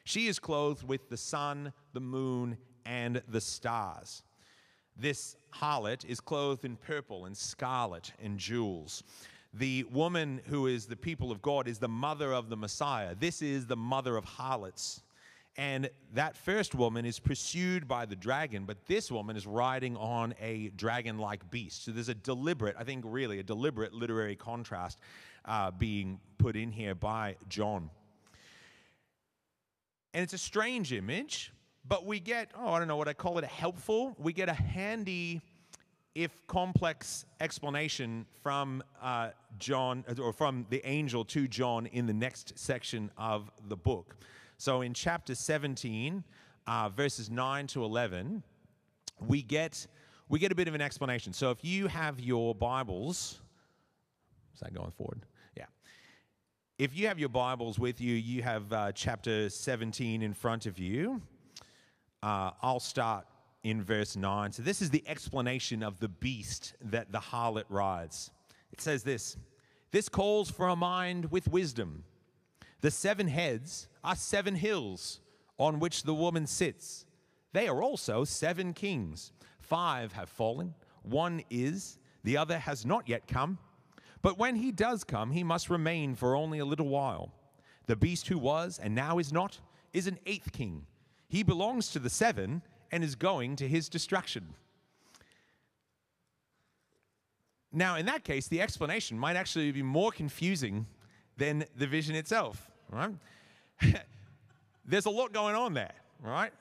she 0.06 0.27
is 0.27 0.38
clothed 0.38 0.88
with 0.88 1.10
the 1.10 1.18
sun, 1.18 1.74
the 1.94 2.00
moon, 2.00 2.57
and 2.86 3.21
the 3.27 3.42
stars. 3.42 4.21
This 4.95 5.36
harlot 5.51 6.05
is 6.05 6.20
clothed 6.20 6.65
in 6.65 6.75
purple 6.75 7.25
and 7.25 7.36
scarlet 7.36 8.13
and 8.22 8.38
jewels. 8.38 9.03
The 9.55 9.86
woman 9.91 10.41
who 10.46 10.67
is 10.67 10.86
the 10.86 10.96
people 10.96 11.32
of 11.32 11.41
God 11.41 11.67
is 11.67 11.79
the 11.79 11.88
mother 11.88 12.32
of 12.32 12.50
the 12.50 12.58
Messiah. 12.58 13.15
This 13.15 13.41
is 13.41 13.65
the 13.65 13.75
mother 13.75 14.17
of 14.17 14.25
harlots. 14.25 15.01
And 15.55 15.89
that 16.13 16.36
first 16.36 16.74
woman 16.74 17.05
is 17.05 17.19
pursued 17.19 17.88
by 17.88 18.05
the 18.05 18.15
dragon, 18.15 18.65
but 18.65 18.86
this 18.88 19.12
woman 19.12 19.36
is 19.36 19.45
riding 19.45 19.95
on 19.98 20.33
a 20.41 20.69
dragon 20.69 21.19
like 21.19 21.50
beast. 21.51 21.86
So 21.86 21.91
there's 21.91 22.10
a 22.10 22.15
deliberate, 22.15 22.75
I 22.77 22.83
think, 22.83 23.05
really, 23.07 23.39
a 23.39 23.43
deliberate 23.43 23.93
literary 23.93 24.36
contrast 24.36 24.98
uh, 25.45 25.69
being 25.69 26.19
put 26.39 26.55
in 26.55 26.72
here 26.72 26.95
by 26.95 27.36
John. 27.50 27.91
And 30.15 30.24
it's 30.24 30.33
a 30.33 30.39
strange 30.39 30.91
image 30.91 31.51
but 31.86 32.05
we 32.05 32.19
get, 32.19 32.50
oh, 32.57 32.72
I 32.72 32.79
don't 32.79 32.88
know 32.88 32.95
what 32.95 33.07
I 33.07 33.13
call 33.13 33.38
it, 33.38 33.43
a 33.43 33.48
helpful, 33.48 34.15
we 34.17 34.31
get 34.31 34.48
a 34.48 34.53
handy, 34.53 35.41
if 36.15 36.31
complex 36.48 37.25
explanation 37.39 38.25
from 38.41 38.83
uh, 39.01 39.29
John, 39.57 40.05
or 40.22 40.31
from 40.31 40.65
the 40.69 40.86
angel 40.88 41.25
to 41.25 41.48
John 41.48 41.88
in 41.88 42.05
the 42.05 42.13
next 42.13 42.57
section 42.57 43.12
of 43.17 43.51
the 43.67 43.75
book. 43.75 44.15
So 44.57 44.81
in 44.81 44.93
chapter 44.93 45.36
17, 45.36 46.24
uh, 46.67 46.89
verses 46.89 47.29
9 47.29 47.67
to 47.67 47.83
11, 47.83 48.43
we 49.27 49.41
get, 49.41 49.86
we 50.29 50.39
get 50.39 50.51
a 50.51 50.55
bit 50.55 50.67
of 50.67 50.75
an 50.75 50.81
explanation. 50.81 51.33
So 51.33 51.51
if 51.51 51.63
you 51.63 51.88
have 51.88 52.19
your 52.19 52.55
Bibles, 52.55 53.41
is 54.53 54.60
that 54.62 54.74
going 54.74 54.91
forward? 54.91 55.25
Yeah. 55.57 55.65
If 56.77 56.98
you 56.98 57.07
have 57.07 57.19
your 57.19 57.29
Bibles 57.29 57.79
with 57.79 58.00
you, 58.00 58.15
you 58.15 58.41
have 58.41 58.72
uh, 58.72 58.91
chapter 58.91 59.50
17 59.50 60.22
in 60.22 60.33
front 60.33 60.65
of 60.65 60.79
you. 60.79 61.22
Uh, 62.22 62.51
I'll 62.62 62.79
start 62.79 63.25
in 63.63 63.81
verse 63.81 64.15
9. 64.15 64.51
So, 64.51 64.62
this 64.62 64.81
is 64.81 64.89
the 64.89 65.03
explanation 65.07 65.83
of 65.83 66.00
the 66.00 66.07
beast 66.07 66.75
that 66.81 67.12
the 67.12 67.19
harlot 67.19 67.65
rides. 67.69 68.31
It 68.72 68.81
says 68.81 69.03
this 69.03 69.38
This 69.91 70.10
calls 70.10 70.50
for 70.50 70.67
a 70.67 70.75
mind 70.75 71.31
with 71.31 71.48
wisdom. 71.48 72.03
The 72.83 72.91
seven 72.91 73.29
heads 73.29 73.87
are 74.03 74.13
seven 74.13 74.55
hills 74.55 75.21
on 75.57 75.79
which 75.79 76.03
the 76.03 76.13
woman 76.13 76.45
sits. 76.45 77.05
They 77.53 77.69
are 77.69 77.81
also 77.81 78.25
seven 78.25 78.73
kings. 78.73 79.31
Five 79.61 80.11
have 80.11 80.27
fallen, 80.27 80.73
one 81.01 81.43
is, 81.49 81.97
the 82.25 82.35
other 82.35 82.59
has 82.59 82.85
not 82.85 83.07
yet 83.07 83.25
come. 83.25 83.57
But 84.21 84.37
when 84.37 84.57
he 84.57 84.73
does 84.73 85.05
come, 85.05 85.31
he 85.31 85.45
must 85.45 85.69
remain 85.69 86.13
for 86.13 86.35
only 86.35 86.59
a 86.59 86.65
little 86.65 86.89
while. 86.89 87.31
The 87.85 87.95
beast 87.95 88.27
who 88.27 88.37
was 88.37 88.79
and 88.83 88.93
now 88.93 89.17
is 89.17 89.31
not 89.31 89.61
is 89.93 90.05
an 90.07 90.19
eighth 90.25 90.51
king 90.51 90.85
He 91.29 91.41
belongs 91.41 91.89
to 91.91 91.99
the 91.99 92.09
seven 92.09 92.63
and 92.91 93.01
is 93.01 93.15
going 93.15 93.55
to 93.57 93.67
his 93.67 93.87
destruction. 93.87 94.55
Now, 97.71 97.95
in 97.95 98.05
that 98.07 98.25
case, 98.25 98.49
the 98.49 98.59
explanation 98.59 99.17
might 99.17 99.37
actually 99.37 99.71
be 99.71 99.83
more 99.83 100.11
confusing 100.11 100.85
than 101.37 101.63
the 101.77 101.87
vision 101.87 102.15
itself, 102.15 102.69
right? 102.91 103.11
There's 104.85 105.05
a 105.05 105.09
lot 105.09 105.33
going 105.33 105.55
on 105.55 105.73
there, 105.73 105.93
right? 106.21 106.51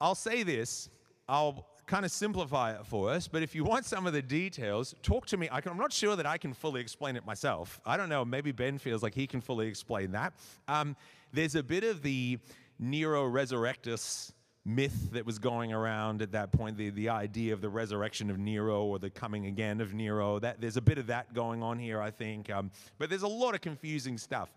I'll 0.00 0.14
say 0.14 0.42
this, 0.42 0.88
I'll 1.28 1.66
kind 1.86 2.04
of 2.04 2.10
simplify 2.10 2.72
it 2.72 2.86
for 2.86 3.10
us, 3.10 3.28
but 3.28 3.42
if 3.42 3.54
you 3.54 3.64
want 3.64 3.84
some 3.84 4.06
of 4.06 4.12
the 4.12 4.22
details, 4.22 4.94
talk 5.02 5.26
to 5.26 5.36
me. 5.36 5.48
I 5.48 5.60
am 5.66 5.76
not 5.76 5.92
sure 5.92 6.16
that 6.16 6.26
I 6.26 6.38
can 6.38 6.54
fully 6.54 6.80
explain 6.80 7.16
it 7.16 7.26
myself. 7.26 7.80
I 7.84 7.96
don't 7.96 8.08
know, 8.08 8.24
maybe 8.24 8.52
Ben 8.52 8.78
feels 8.78 9.02
like 9.02 9.14
he 9.14 9.26
can 9.26 9.40
fully 9.40 9.68
explain 9.68 10.12
that. 10.12 10.32
Um, 10.68 10.96
there's 11.32 11.54
a 11.54 11.62
bit 11.62 11.84
of 11.84 12.02
the 12.02 12.38
Nero 12.78 13.24
Resurrectus 13.28 14.32
myth 14.64 15.10
that 15.12 15.26
was 15.26 15.38
going 15.38 15.72
around 15.72 16.22
at 16.22 16.32
that 16.32 16.52
point 16.52 16.76
the, 16.76 16.90
the 16.90 17.08
idea 17.08 17.52
of 17.52 17.60
the 17.60 17.68
resurrection 17.68 18.30
of 18.30 18.38
nero 18.38 18.84
or 18.84 18.98
the 18.98 19.10
coming 19.10 19.46
again 19.46 19.80
of 19.80 19.92
nero 19.92 20.38
that 20.38 20.60
there's 20.60 20.76
a 20.76 20.80
bit 20.80 20.98
of 20.98 21.08
that 21.08 21.34
going 21.34 21.64
on 21.64 21.76
here 21.80 22.00
i 22.00 22.12
think 22.12 22.48
um, 22.48 22.70
but 22.96 23.10
there's 23.10 23.24
a 23.24 23.28
lot 23.28 23.56
of 23.56 23.60
confusing 23.60 24.16
stuff 24.16 24.50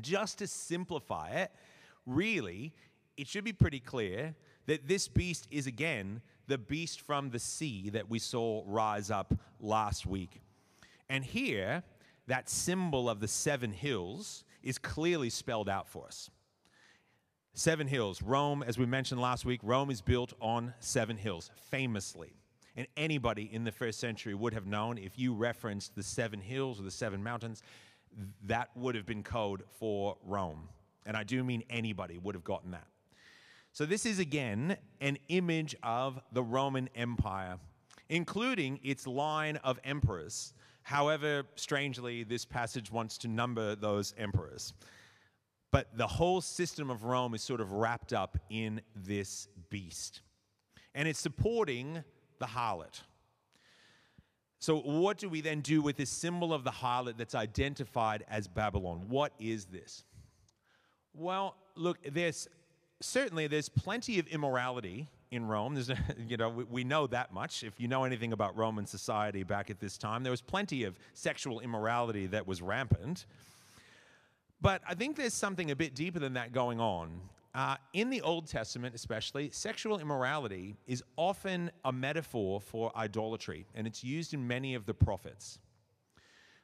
just 0.00 0.38
to 0.38 0.46
simplify 0.46 1.30
it 1.30 1.50
really 2.06 2.72
it 3.16 3.28
should 3.28 3.44
be 3.44 3.52
pretty 3.52 3.80
clear 3.80 4.34
that 4.66 4.88
this 4.88 5.08
beast 5.08 5.46
is 5.50 5.66
again 5.66 6.20
the 6.46 6.58
beast 6.58 7.00
from 7.00 7.30
the 7.30 7.38
sea 7.38 7.90
that 7.90 8.10
we 8.10 8.18
saw 8.18 8.62
rise 8.66 9.10
up 9.10 9.34
last 9.60 10.06
week 10.06 10.40
and 11.08 11.24
here 11.24 11.82
that 12.26 12.48
symbol 12.48 13.08
of 13.08 13.20
the 13.20 13.28
seven 13.28 13.72
hills 13.72 14.44
is 14.62 14.78
clearly 14.78 15.30
spelled 15.30 15.68
out 15.68 15.88
for 15.88 16.06
us 16.06 16.30
Seven 17.56 17.86
hills. 17.86 18.20
Rome, 18.20 18.64
as 18.64 18.78
we 18.78 18.84
mentioned 18.84 19.20
last 19.20 19.44
week, 19.44 19.60
Rome 19.62 19.88
is 19.88 20.00
built 20.00 20.32
on 20.40 20.74
seven 20.80 21.16
hills, 21.16 21.52
famously. 21.70 22.34
And 22.76 22.88
anybody 22.96 23.48
in 23.52 23.62
the 23.62 23.70
first 23.70 24.00
century 24.00 24.34
would 24.34 24.52
have 24.54 24.66
known 24.66 24.98
if 24.98 25.16
you 25.16 25.32
referenced 25.32 25.94
the 25.94 26.02
seven 26.02 26.40
hills 26.40 26.80
or 26.80 26.82
the 26.82 26.90
seven 26.90 27.22
mountains, 27.22 27.62
that 28.44 28.70
would 28.74 28.94
have 28.94 29.06
been 29.06 29.22
code 29.22 29.62
for 29.78 30.16
Rome. 30.24 30.68
And 31.06 31.16
I 31.16 31.24
do 31.24 31.42
mean 31.44 31.62
anybody 31.68 32.18
would 32.18 32.34
have 32.34 32.44
gotten 32.44 32.70
that. 32.72 32.86
So, 33.72 33.84
this 33.84 34.06
is 34.06 34.20
again 34.20 34.76
an 35.00 35.18
image 35.28 35.74
of 35.82 36.20
the 36.32 36.42
Roman 36.42 36.88
Empire, 36.94 37.58
including 38.08 38.78
its 38.82 39.06
line 39.06 39.56
of 39.56 39.80
emperors. 39.84 40.54
However, 40.82 41.44
strangely, 41.56 42.22
this 42.22 42.44
passage 42.44 42.92
wants 42.92 43.18
to 43.18 43.28
number 43.28 43.74
those 43.74 44.14
emperors. 44.16 44.74
But 45.72 45.88
the 45.96 46.06
whole 46.06 46.40
system 46.40 46.88
of 46.88 47.02
Rome 47.02 47.34
is 47.34 47.42
sort 47.42 47.60
of 47.60 47.72
wrapped 47.72 48.12
up 48.12 48.38
in 48.48 48.80
this 48.94 49.48
beast. 49.70 50.20
And 50.94 51.08
it's 51.08 51.18
supporting 51.18 52.04
the 52.38 52.46
harlot. 52.46 53.00
So, 54.64 54.78
what 54.78 55.18
do 55.18 55.28
we 55.28 55.42
then 55.42 55.60
do 55.60 55.82
with 55.82 55.98
this 55.98 56.08
symbol 56.08 56.54
of 56.54 56.64
the 56.64 56.70
harlot 56.70 57.18
that's 57.18 57.34
identified 57.34 58.24
as 58.30 58.48
Babylon? 58.48 59.04
What 59.10 59.34
is 59.38 59.66
this? 59.66 60.04
Well, 61.12 61.54
look, 61.74 61.98
there's 62.10 62.48
certainly 62.98 63.46
there's 63.46 63.68
plenty 63.68 64.18
of 64.18 64.26
immorality 64.28 65.10
in 65.30 65.46
Rome. 65.46 65.74
There's, 65.74 65.90
you 66.26 66.38
know, 66.38 66.48
we, 66.48 66.64
we, 66.64 66.82
know 66.82 67.06
that 67.08 67.30
much. 67.30 67.62
If 67.62 67.78
you 67.78 67.88
know 67.88 68.04
anything 68.04 68.32
about 68.32 68.56
Roman 68.56 68.86
society 68.86 69.42
back 69.42 69.68
at 69.68 69.80
this 69.80 69.98
time, 69.98 70.22
there 70.22 70.30
was 70.30 70.40
plenty 70.40 70.84
of 70.84 70.98
sexual 71.12 71.60
immorality 71.60 72.26
that 72.28 72.46
was 72.46 72.62
rampant. 72.62 73.26
But 74.62 74.80
I 74.88 74.94
think 74.94 75.16
there's 75.16 75.34
something 75.34 75.72
a 75.72 75.76
bit 75.76 75.94
deeper 75.94 76.20
than 76.20 76.32
that 76.34 76.52
going 76.54 76.80
on. 76.80 77.20
Uh, 77.54 77.76
in 77.92 78.10
the 78.10 78.20
Old 78.20 78.48
Testament, 78.48 78.96
especially, 78.96 79.48
sexual 79.50 80.00
immorality 80.00 80.76
is 80.88 81.04
often 81.16 81.70
a 81.84 81.92
metaphor 81.92 82.60
for 82.60 82.90
idolatry, 82.96 83.64
and 83.76 83.86
it's 83.86 84.02
used 84.02 84.34
in 84.34 84.44
many 84.44 84.74
of 84.74 84.86
the 84.86 84.94
prophets. 84.94 85.60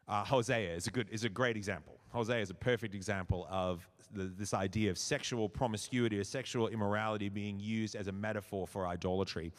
Uh, 0.08 0.24
Hosea 0.24 0.74
is 0.74 0.88
a 0.88 0.90
good 0.90 1.08
is 1.10 1.22
a 1.22 1.28
great 1.28 1.56
example. 1.56 2.00
Hosea 2.08 2.40
is 2.40 2.50
a 2.50 2.54
perfect 2.54 2.96
example 2.96 3.46
of 3.48 3.88
the, 4.12 4.24
this 4.24 4.52
idea 4.52 4.90
of 4.90 4.98
sexual 4.98 5.48
promiscuity 5.48 6.18
or 6.18 6.24
sexual 6.24 6.66
immorality 6.66 7.28
being 7.28 7.60
used 7.60 7.94
as 7.94 8.08
a 8.08 8.12
metaphor 8.12 8.66
for 8.66 8.88
idolatry. 8.88 9.52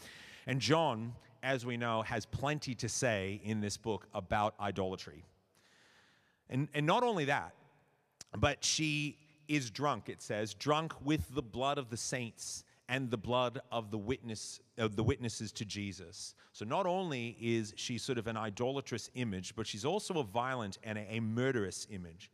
And 0.47 0.59
John, 0.59 1.13
as 1.43 1.65
we 1.65 1.77
know, 1.77 2.01
has 2.01 2.25
plenty 2.25 2.75
to 2.75 2.89
say 2.89 3.39
in 3.45 3.61
this 3.61 3.77
book 3.77 4.07
about 4.13 4.55
idolatry. 4.59 5.23
And, 6.50 6.67
and 6.73 6.85
not 6.85 7.03
only 7.03 7.25
that, 7.25 7.53
but 8.38 8.65
she 8.65 9.15
is 9.51 9.70
drunk, 9.70 10.08
it 10.08 10.22
says, 10.22 10.53
drunk 10.53 10.93
with 11.03 11.36
the 11.36 11.41
blood 11.41 11.77
of 11.77 11.89
the 11.89 11.98
saints 11.98 12.63
and 12.88 13.12
the 13.12 13.17
blood 13.17 13.60
of 13.70 13.91
the 13.91 13.98
witness 13.98 14.62
of 14.77 14.96
the 14.96 15.03
witnesses 15.03 15.51
to 15.51 15.65
Jesus. 15.65 16.36
So 16.53 16.63
not 16.63 16.86
only 16.86 17.36
is 17.39 17.74
she 17.75 17.98
sort 17.98 18.17
of 18.17 18.27
an 18.27 18.38
idolatrous 18.38 19.10
image, 19.15 19.53
but 19.55 19.67
she's 19.67 19.84
also 19.84 20.20
a 20.20 20.24
violent 20.24 20.77
and 20.84 20.98
a, 20.98 21.20
murderous 21.20 21.86
image. 21.89 22.31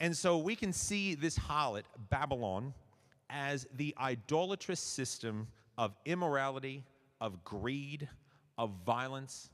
And 0.00 0.16
so 0.16 0.38
we 0.38 0.56
can 0.56 0.72
see 0.72 1.14
this 1.14 1.38
harlot, 1.38 1.84
Babylon, 2.10 2.74
as 3.30 3.66
the 3.76 3.94
idolatrous 4.00 4.80
system 4.80 5.46
of 5.76 5.94
immorality, 6.04 6.84
of 7.20 7.44
greed, 7.44 8.08
of 8.56 8.70
violence, 8.84 9.50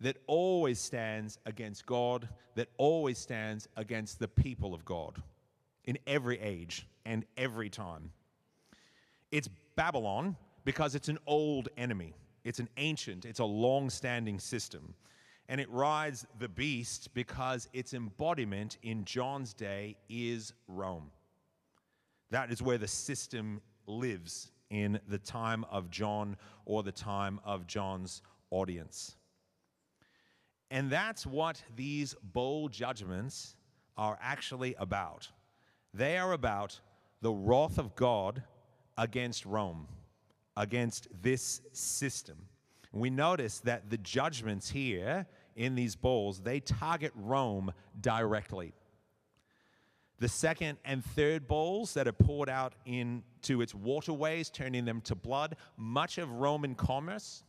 that 0.00 0.16
always 0.26 0.78
stands 0.78 1.38
against 1.44 1.84
God, 1.84 2.26
that 2.54 2.68
always 2.78 3.18
stands 3.18 3.68
against 3.76 4.18
the 4.18 4.28
people 4.28 4.72
of 4.72 4.84
God 4.86 5.22
in 5.88 5.98
every 6.06 6.38
age 6.38 6.86
and 7.06 7.24
every 7.38 7.70
time. 7.70 8.12
It's 9.32 9.48
Babylon 9.74 10.36
because 10.66 10.94
it's 10.94 11.08
an 11.08 11.16
old 11.26 11.70
enemy, 11.78 12.12
it's 12.44 12.58
an 12.58 12.68
ancient, 12.76 13.24
it's 13.24 13.38
a 13.38 13.44
long 13.44 13.88
standing 13.88 14.38
system. 14.38 14.94
And 15.48 15.62
it 15.62 15.70
rides 15.70 16.26
the 16.38 16.48
beast 16.48 17.14
because 17.14 17.70
its 17.72 17.94
embodiment 17.94 18.76
in 18.82 19.06
John's 19.06 19.54
day 19.54 19.96
is 20.10 20.52
Rome. 20.68 21.10
That 22.30 22.52
is 22.52 22.60
where 22.60 22.76
the 22.76 22.86
system 22.86 23.62
lives 23.86 24.50
in 24.68 25.00
the 25.08 25.16
time 25.16 25.64
of 25.70 25.90
John 25.90 26.36
or 26.66 26.82
the 26.82 26.92
time 26.92 27.40
of 27.46 27.66
John's 27.66 28.20
audience. 28.50 29.16
And 30.70 30.90
that's 30.90 31.24
what 31.24 31.62
these 31.76 32.14
bowl 32.22 32.68
judgments 32.68 33.56
are 33.96 34.18
actually 34.20 34.74
about. 34.78 35.30
They 35.94 36.18
are 36.18 36.32
about 36.32 36.80
the 37.22 37.32
wrath 37.32 37.78
of 37.78 37.94
God 37.96 38.42
against 38.96 39.46
Rome, 39.46 39.86
against 40.56 41.08
this 41.22 41.60
system. 41.72 42.36
We 42.92 43.10
notice 43.10 43.60
that 43.60 43.90
the 43.90 43.98
judgments 43.98 44.70
here 44.70 45.26
in 45.56 45.74
these 45.74 45.96
bowls, 45.96 46.40
they 46.40 46.60
target 46.60 47.12
Rome 47.14 47.72
directly. 48.00 48.74
The 50.20 50.28
second 50.28 50.78
and 50.84 51.04
third 51.04 51.46
bowls 51.46 51.94
that 51.94 52.08
are 52.08 52.12
poured 52.12 52.48
out 52.48 52.74
into 52.86 53.60
its 53.60 53.74
waterways, 53.74 54.50
turning 54.50 54.84
them 54.84 55.00
to 55.02 55.14
blood, 55.14 55.56
much 55.76 56.18
of 56.18 56.30
Roman 56.32 56.74
commerce 56.74 57.44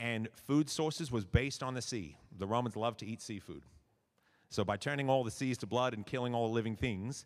and 0.00 0.28
food 0.46 0.70
sources 0.70 1.10
was 1.10 1.24
based 1.24 1.62
on 1.62 1.74
the 1.74 1.82
sea. 1.82 2.16
The 2.38 2.46
Romans 2.46 2.76
loved 2.76 3.00
to 3.00 3.06
eat 3.06 3.20
seafood. 3.20 3.62
So 4.48 4.64
by 4.64 4.76
turning 4.76 5.10
all 5.10 5.24
the 5.24 5.30
seas 5.30 5.58
to 5.58 5.66
blood 5.66 5.92
and 5.92 6.06
killing 6.06 6.34
all 6.34 6.50
living 6.52 6.76
things, 6.76 7.24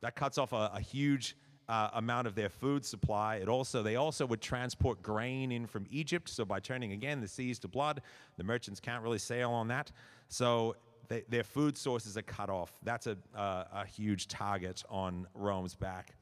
that 0.00 0.14
cuts 0.16 0.38
off 0.38 0.52
a, 0.52 0.70
a 0.74 0.80
huge 0.80 1.36
uh, 1.68 1.90
amount 1.94 2.26
of 2.26 2.34
their 2.34 2.48
food 2.48 2.84
supply. 2.84 3.36
It 3.36 3.48
also 3.48 3.82
they 3.82 3.96
also 3.96 4.26
would 4.26 4.40
transport 4.40 5.02
grain 5.02 5.52
in 5.52 5.66
from 5.66 5.86
Egypt. 5.90 6.28
So 6.28 6.44
by 6.44 6.60
turning 6.60 6.92
again 6.92 7.20
the 7.20 7.28
seas 7.28 7.58
to 7.60 7.68
blood, 7.68 8.00
the 8.36 8.44
merchants 8.44 8.80
can't 8.80 9.02
really 9.02 9.18
sail 9.18 9.50
on 9.50 9.68
that. 9.68 9.92
So 10.28 10.76
they, 11.08 11.24
their 11.28 11.44
food 11.44 11.76
sources 11.76 12.16
are 12.16 12.22
cut 12.22 12.50
off. 12.50 12.72
That's 12.82 13.06
a, 13.06 13.16
a 13.34 13.84
huge 13.86 14.28
target 14.28 14.82
on 14.88 15.26
Rome's 15.34 15.74
back. 15.74 16.14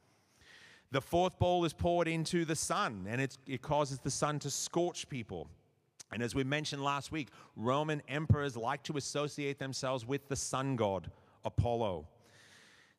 The 0.91 1.01
fourth 1.01 1.37
bowl 1.37 1.65
is 1.65 1.73
poured 1.73 2.07
into 2.07 2.45
the 2.45 2.55
sun, 2.55 3.05
and 3.09 3.19
it 3.19 3.61
causes 3.61 3.99
the 3.99 4.09
sun 4.09 4.39
to 4.39 4.49
scorch 4.49 5.09
people. 5.09 5.49
And 6.13 6.23
as 6.23 6.33
we 6.33 6.45
mentioned 6.45 6.81
last 6.81 7.11
week, 7.11 7.27
Roman 7.57 8.01
emperors 8.07 8.55
like 8.55 8.83
to 8.83 8.95
associate 8.95 9.59
themselves 9.59 10.07
with 10.07 10.29
the 10.29 10.37
sun 10.37 10.77
god, 10.77 11.11
Apollo. 11.43 12.07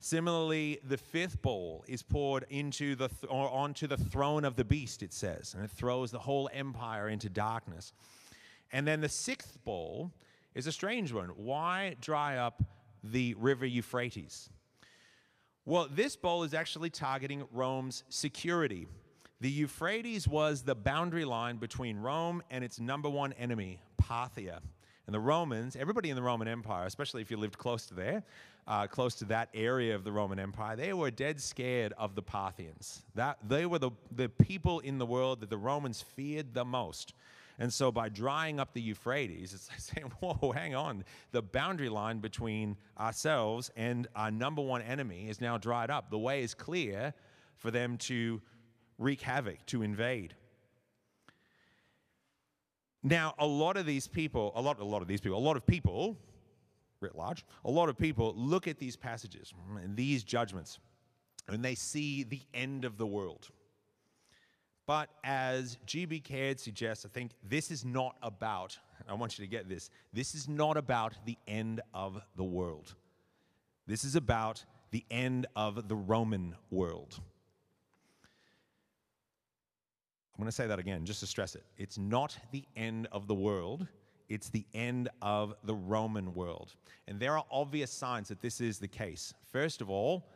Similarly, 0.00 0.78
the 0.86 0.96
fifth 0.96 1.42
bowl 1.42 1.84
is 1.88 2.02
poured 2.02 2.46
into 2.50 2.94
the 2.94 3.08
th- 3.08 3.24
or 3.28 3.50
onto 3.50 3.86
the 3.88 3.96
throne 3.96 4.44
of 4.44 4.54
the 4.54 4.64
beast, 4.64 5.02
it 5.02 5.12
says, 5.12 5.54
and 5.54 5.64
it 5.64 5.70
throws 5.70 6.12
the 6.12 6.20
whole 6.20 6.48
empire 6.52 7.08
into 7.08 7.28
darkness. 7.28 7.92
And 8.72 8.86
then 8.86 9.00
the 9.00 9.08
sixth 9.08 9.62
bowl 9.64 10.12
is 10.54 10.66
a 10.66 10.72
strange 10.72 11.12
one. 11.12 11.30
Why 11.30 11.96
dry 12.00 12.36
up 12.36 12.62
the 13.02 13.34
river 13.34 13.66
Euphrates? 13.66 14.50
Well, 15.64 15.88
this 15.90 16.16
bowl 16.16 16.44
is 16.44 16.54
actually 16.54 16.90
targeting 16.90 17.44
Rome's 17.52 18.04
security. 18.08 18.86
The 19.40 19.50
Euphrates 19.50 20.26
was 20.26 20.62
the 20.62 20.74
boundary 20.74 21.24
line 21.24 21.56
between 21.56 21.98
Rome 21.98 22.42
and 22.50 22.64
its 22.64 22.80
number 22.80 23.10
one 23.10 23.32
enemy, 23.34 23.80
Parthia. 24.00 24.60
And 25.06 25.14
the 25.14 25.20
Romans, 25.20 25.74
everybody 25.74 26.10
in 26.10 26.16
the 26.16 26.22
Roman 26.22 26.48
Empire, 26.48 26.86
especially 26.86 27.22
if 27.22 27.30
you 27.30 27.36
lived 27.36 27.56
close 27.56 27.86
to 27.86 27.94
there, 27.94 28.22
uh, 28.68 28.87
close 28.87 29.14
to 29.14 29.25
that 29.25 29.48
area 29.54 29.94
of 29.94 30.04
the 30.04 30.12
Roman 30.12 30.38
Empire, 30.38 30.76
they 30.76 30.92
were 30.92 31.10
dead 31.10 31.40
scared 31.40 31.94
of 31.96 32.14
the 32.14 32.22
Parthians. 32.22 33.02
That, 33.14 33.38
they 33.48 33.64
were 33.64 33.78
the, 33.78 33.90
the 34.14 34.28
people 34.28 34.80
in 34.80 34.98
the 34.98 35.06
world 35.06 35.40
that 35.40 35.48
the 35.48 35.56
Romans 35.56 36.02
feared 36.02 36.52
the 36.52 36.66
most. 36.66 37.14
And 37.58 37.72
so 37.72 37.90
by 37.90 38.10
drying 38.10 38.60
up 38.60 38.75
the 38.75 38.82
Euphrates, 38.82 39.54
it's 39.54 39.70
like 39.70 39.80
saying, 39.80 40.12
whoa, 40.20 40.52
hang 40.52 40.75
on. 40.75 41.04
The 41.32 41.40
boundary 41.40 41.88
line 41.88 42.18
between 42.18 42.76
ourselves 43.00 43.70
and 43.75 44.06
our 44.14 44.30
number 44.30 44.60
one 44.60 44.82
enemy 44.82 45.28
is 45.30 45.40
now 45.40 45.56
dried 45.56 45.90
up. 45.90 46.10
The 46.10 46.18
way 46.18 46.42
is 46.42 46.52
clear 46.52 47.14
for 47.56 47.70
them 47.70 47.96
to 47.98 48.42
wreak 48.98 49.22
havoc, 49.22 49.64
to 49.66 49.82
invade. 49.82 50.34
Now, 53.02 53.34
a 53.38 53.46
lot 53.46 53.78
of 53.78 53.87
these 53.87 54.06
people, 54.06 54.52
a 54.54 54.60
lot, 54.60 54.78
a 54.78 54.84
lot 54.84 55.00
of 55.00 55.08
these 55.08 55.22
people, 55.22 55.38
a 55.38 55.40
lot 55.40 55.56
of 55.56 55.66
people, 55.66 56.18
writ 57.00 57.16
large, 57.16 57.44
a 57.64 57.70
lot 57.70 57.88
of 57.88 57.96
people 57.96 58.34
look 58.36 58.66
at 58.66 58.78
these 58.78 58.96
passages 58.96 59.52
and 59.76 59.96
these 59.96 60.22
judgments 60.24 60.78
and 61.48 61.64
they 61.64 61.74
see 61.74 62.24
the 62.24 62.42
end 62.52 62.84
of 62.84 62.98
the 62.98 63.06
world. 63.06 63.48
But 64.86 65.10
as 65.22 65.76
G.B. 65.84 66.20
Caird 66.20 66.58
suggests, 66.58 67.04
I 67.04 67.08
think 67.08 67.32
this 67.46 67.70
is 67.70 67.84
not 67.84 68.16
about, 68.22 68.78
I 69.06 69.14
want 69.14 69.38
you 69.38 69.44
to 69.44 69.50
get 69.50 69.68
this, 69.68 69.90
this 70.12 70.34
is 70.34 70.48
not 70.48 70.76
about 70.76 71.14
the 71.26 71.36
end 71.46 71.82
of 71.92 72.22
the 72.36 72.44
world. 72.44 72.94
This 73.86 74.04
is 74.04 74.16
about 74.16 74.64
the 74.90 75.04
end 75.10 75.46
of 75.54 75.88
the 75.88 75.96
Roman 75.96 76.54
world. 76.70 77.20
I'm 80.34 80.42
going 80.42 80.48
to 80.48 80.52
say 80.52 80.66
that 80.68 80.78
again 80.78 81.04
just 81.04 81.20
to 81.20 81.26
stress 81.26 81.54
it. 81.54 81.64
It's 81.76 81.98
not 81.98 82.38
the 82.52 82.64
end 82.76 83.08
of 83.12 83.26
the 83.26 83.34
world, 83.34 83.86
it's 84.28 84.50
the 84.50 84.66
end 84.75 85.08
of 85.23 85.54
the 85.64 85.75
Roman 85.75 86.35
world. 86.35 86.75
And 87.06 87.18
there 87.18 87.37
are 87.37 87.44
obvious 87.50 87.90
signs 87.90 88.28
that 88.28 88.40
this 88.40 88.61
is 88.61 88.78
the 88.78 88.88
case. 88.88 89.35
First 89.50 89.80
of 89.80 89.88
all, 89.88 90.26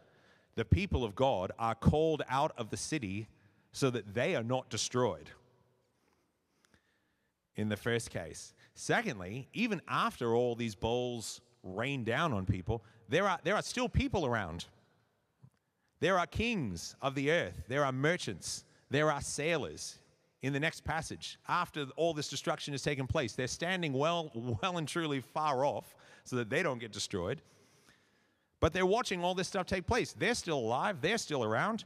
the 0.54 0.64
people 0.64 1.04
of 1.04 1.14
God 1.14 1.52
are 1.58 1.74
called 1.74 2.22
out 2.28 2.52
of 2.56 2.70
the 2.70 2.76
city 2.76 3.28
so 3.72 3.90
that 3.90 4.14
they 4.14 4.34
are 4.34 4.42
not 4.42 4.68
destroyed. 4.70 5.30
In 7.56 7.68
the 7.68 7.76
first 7.76 8.10
case. 8.10 8.54
Secondly, 8.74 9.48
even 9.52 9.82
after 9.88 10.34
all 10.34 10.54
these 10.54 10.74
bowls 10.74 11.40
rain 11.62 12.04
down 12.04 12.32
on 12.32 12.46
people, 12.46 12.82
there 13.08 13.28
are, 13.28 13.38
there 13.44 13.54
are 13.54 13.62
still 13.62 13.88
people 13.88 14.24
around. 14.24 14.66
There 16.00 16.18
are 16.18 16.26
kings 16.26 16.96
of 17.02 17.14
the 17.14 17.30
earth, 17.30 17.62
there 17.68 17.84
are 17.84 17.92
merchants, 17.92 18.64
there 18.90 19.12
are 19.12 19.20
sailors 19.20 19.98
in 20.42 20.52
the 20.52 20.60
next 20.60 20.84
passage. 20.84 21.38
After 21.48 21.86
all 21.96 22.12
this 22.12 22.28
destruction 22.28 22.74
has 22.74 22.82
taken 22.82 23.06
place, 23.06 23.32
they're 23.32 23.46
standing 23.46 23.92
well, 23.92 24.30
well 24.62 24.78
and 24.78 24.86
truly 24.86 25.20
far 25.20 25.64
off 25.64 25.94
so 26.24 26.36
that 26.36 26.50
they 26.50 26.62
don't 26.62 26.78
get 26.78 26.92
destroyed. 26.92 27.40
But 28.60 28.72
they're 28.72 28.86
watching 28.86 29.24
all 29.24 29.34
this 29.34 29.48
stuff 29.48 29.66
take 29.66 29.86
place. 29.86 30.12
They're 30.12 30.34
still 30.34 30.58
alive, 30.58 31.00
they're 31.00 31.18
still 31.18 31.42
around. 31.42 31.84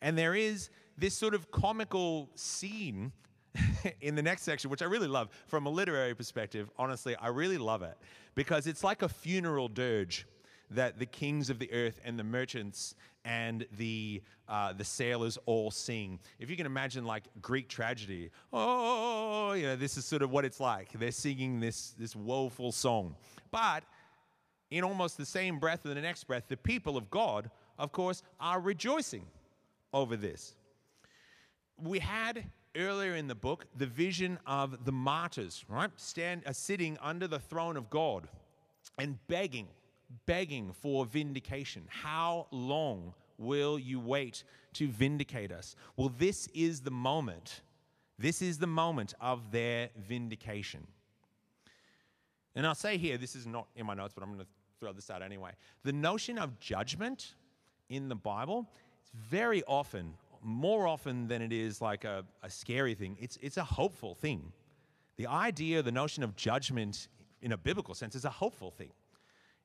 And 0.00 0.18
there 0.18 0.34
is 0.34 0.70
this 0.98 1.16
sort 1.16 1.34
of 1.34 1.50
comical 1.50 2.28
scene 2.34 3.12
in 4.00 4.14
the 4.14 4.22
next 4.22 4.42
section, 4.42 4.70
which 4.70 4.82
I 4.82 4.86
really 4.86 5.08
love 5.08 5.28
from 5.46 5.66
a 5.66 5.70
literary 5.70 6.14
perspective. 6.14 6.70
Honestly, 6.78 7.16
I 7.16 7.28
really 7.28 7.58
love 7.58 7.82
it 7.82 7.96
because 8.34 8.66
it's 8.66 8.84
like 8.84 9.02
a 9.02 9.08
funeral 9.08 9.68
dirge 9.68 10.26
that 10.74 10.98
the 10.98 11.06
kings 11.06 11.50
of 11.50 11.58
the 11.58 11.72
earth 11.72 12.00
and 12.04 12.18
the 12.18 12.24
merchants 12.24 12.94
and 13.24 13.66
the, 13.78 14.22
uh, 14.48 14.72
the 14.72 14.84
sailors 14.84 15.38
all 15.46 15.70
sing. 15.70 16.18
If 16.38 16.50
you 16.50 16.56
can 16.56 16.66
imagine 16.66 17.04
like 17.04 17.24
Greek 17.40 17.68
tragedy, 17.68 18.30
oh, 18.52 19.52
you 19.52 19.64
know, 19.64 19.76
this 19.76 19.96
is 19.96 20.04
sort 20.04 20.22
of 20.22 20.30
what 20.30 20.44
it's 20.44 20.60
like. 20.60 20.92
They're 20.98 21.10
singing 21.12 21.60
this, 21.60 21.94
this 21.98 22.16
woeful 22.16 22.72
song. 22.72 23.14
But 23.50 23.84
in 24.70 24.84
almost 24.84 25.16
the 25.18 25.26
same 25.26 25.58
breath 25.58 25.84
and 25.84 25.96
the 25.96 26.00
next 26.00 26.24
breath, 26.24 26.44
the 26.48 26.56
people 26.56 26.96
of 26.96 27.10
God, 27.10 27.50
of 27.78 27.92
course, 27.92 28.22
are 28.40 28.60
rejoicing 28.60 29.26
over 29.92 30.16
this. 30.16 30.54
We 31.78 31.98
had 31.98 32.44
earlier 32.76 33.14
in 33.14 33.28
the 33.28 33.34
book 33.34 33.66
the 33.76 33.86
vision 33.86 34.38
of 34.46 34.84
the 34.84 34.92
martyrs, 34.92 35.64
right? 35.68 35.90
Stand, 35.96 36.42
uh, 36.46 36.52
sitting 36.52 36.96
under 37.02 37.28
the 37.28 37.38
throne 37.38 37.76
of 37.76 37.90
God 37.90 38.28
and 38.98 39.18
begging 39.28 39.68
begging 40.26 40.72
for 40.72 41.04
vindication. 41.06 41.84
How 41.88 42.46
long 42.50 43.14
will 43.38 43.78
you 43.78 44.00
wait 44.00 44.44
to 44.74 44.88
vindicate 44.88 45.52
us? 45.52 45.76
Well, 45.96 46.12
this 46.18 46.48
is 46.54 46.80
the 46.80 46.90
moment. 46.90 47.62
This 48.18 48.42
is 48.42 48.58
the 48.58 48.66
moment 48.66 49.14
of 49.20 49.50
their 49.50 49.90
vindication. 49.96 50.86
And 52.54 52.66
I'll 52.66 52.74
say 52.74 52.98
here, 52.98 53.16
this 53.16 53.34
is 53.34 53.46
not 53.46 53.66
in 53.74 53.86
my 53.86 53.94
notes, 53.94 54.12
but 54.14 54.22
I'm 54.22 54.32
going 54.32 54.40
to 54.40 54.50
throw 54.78 54.92
this 54.92 55.10
out 55.10 55.22
anyway. 55.22 55.52
The 55.84 55.92
notion 55.92 56.38
of 56.38 56.58
judgment 56.60 57.34
in 57.88 58.08
the 58.08 58.14
Bible 58.14 58.68
is 59.02 59.10
very 59.14 59.62
often, 59.64 60.14
more 60.42 60.86
often 60.86 61.28
than 61.28 61.40
it 61.40 61.52
is 61.52 61.80
like 61.80 62.04
a, 62.04 62.24
a 62.42 62.50
scary 62.50 62.94
thing, 62.94 63.16
it's, 63.20 63.38
it's 63.40 63.56
a 63.56 63.64
hopeful 63.64 64.14
thing. 64.14 64.52
The 65.16 65.26
idea, 65.26 65.82
the 65.82 65.92
notion 65.92 66.22
of 66.22 66.36
judgment 66.36 67.08
in 67.40 67.52
a 67.52 67.56
biblical 67.56 67.94
sense 67.94 68.14
is 68.14 68.24
a 68.24 68.30
hopeful 68.30 68.70
thing. 68.70 68.90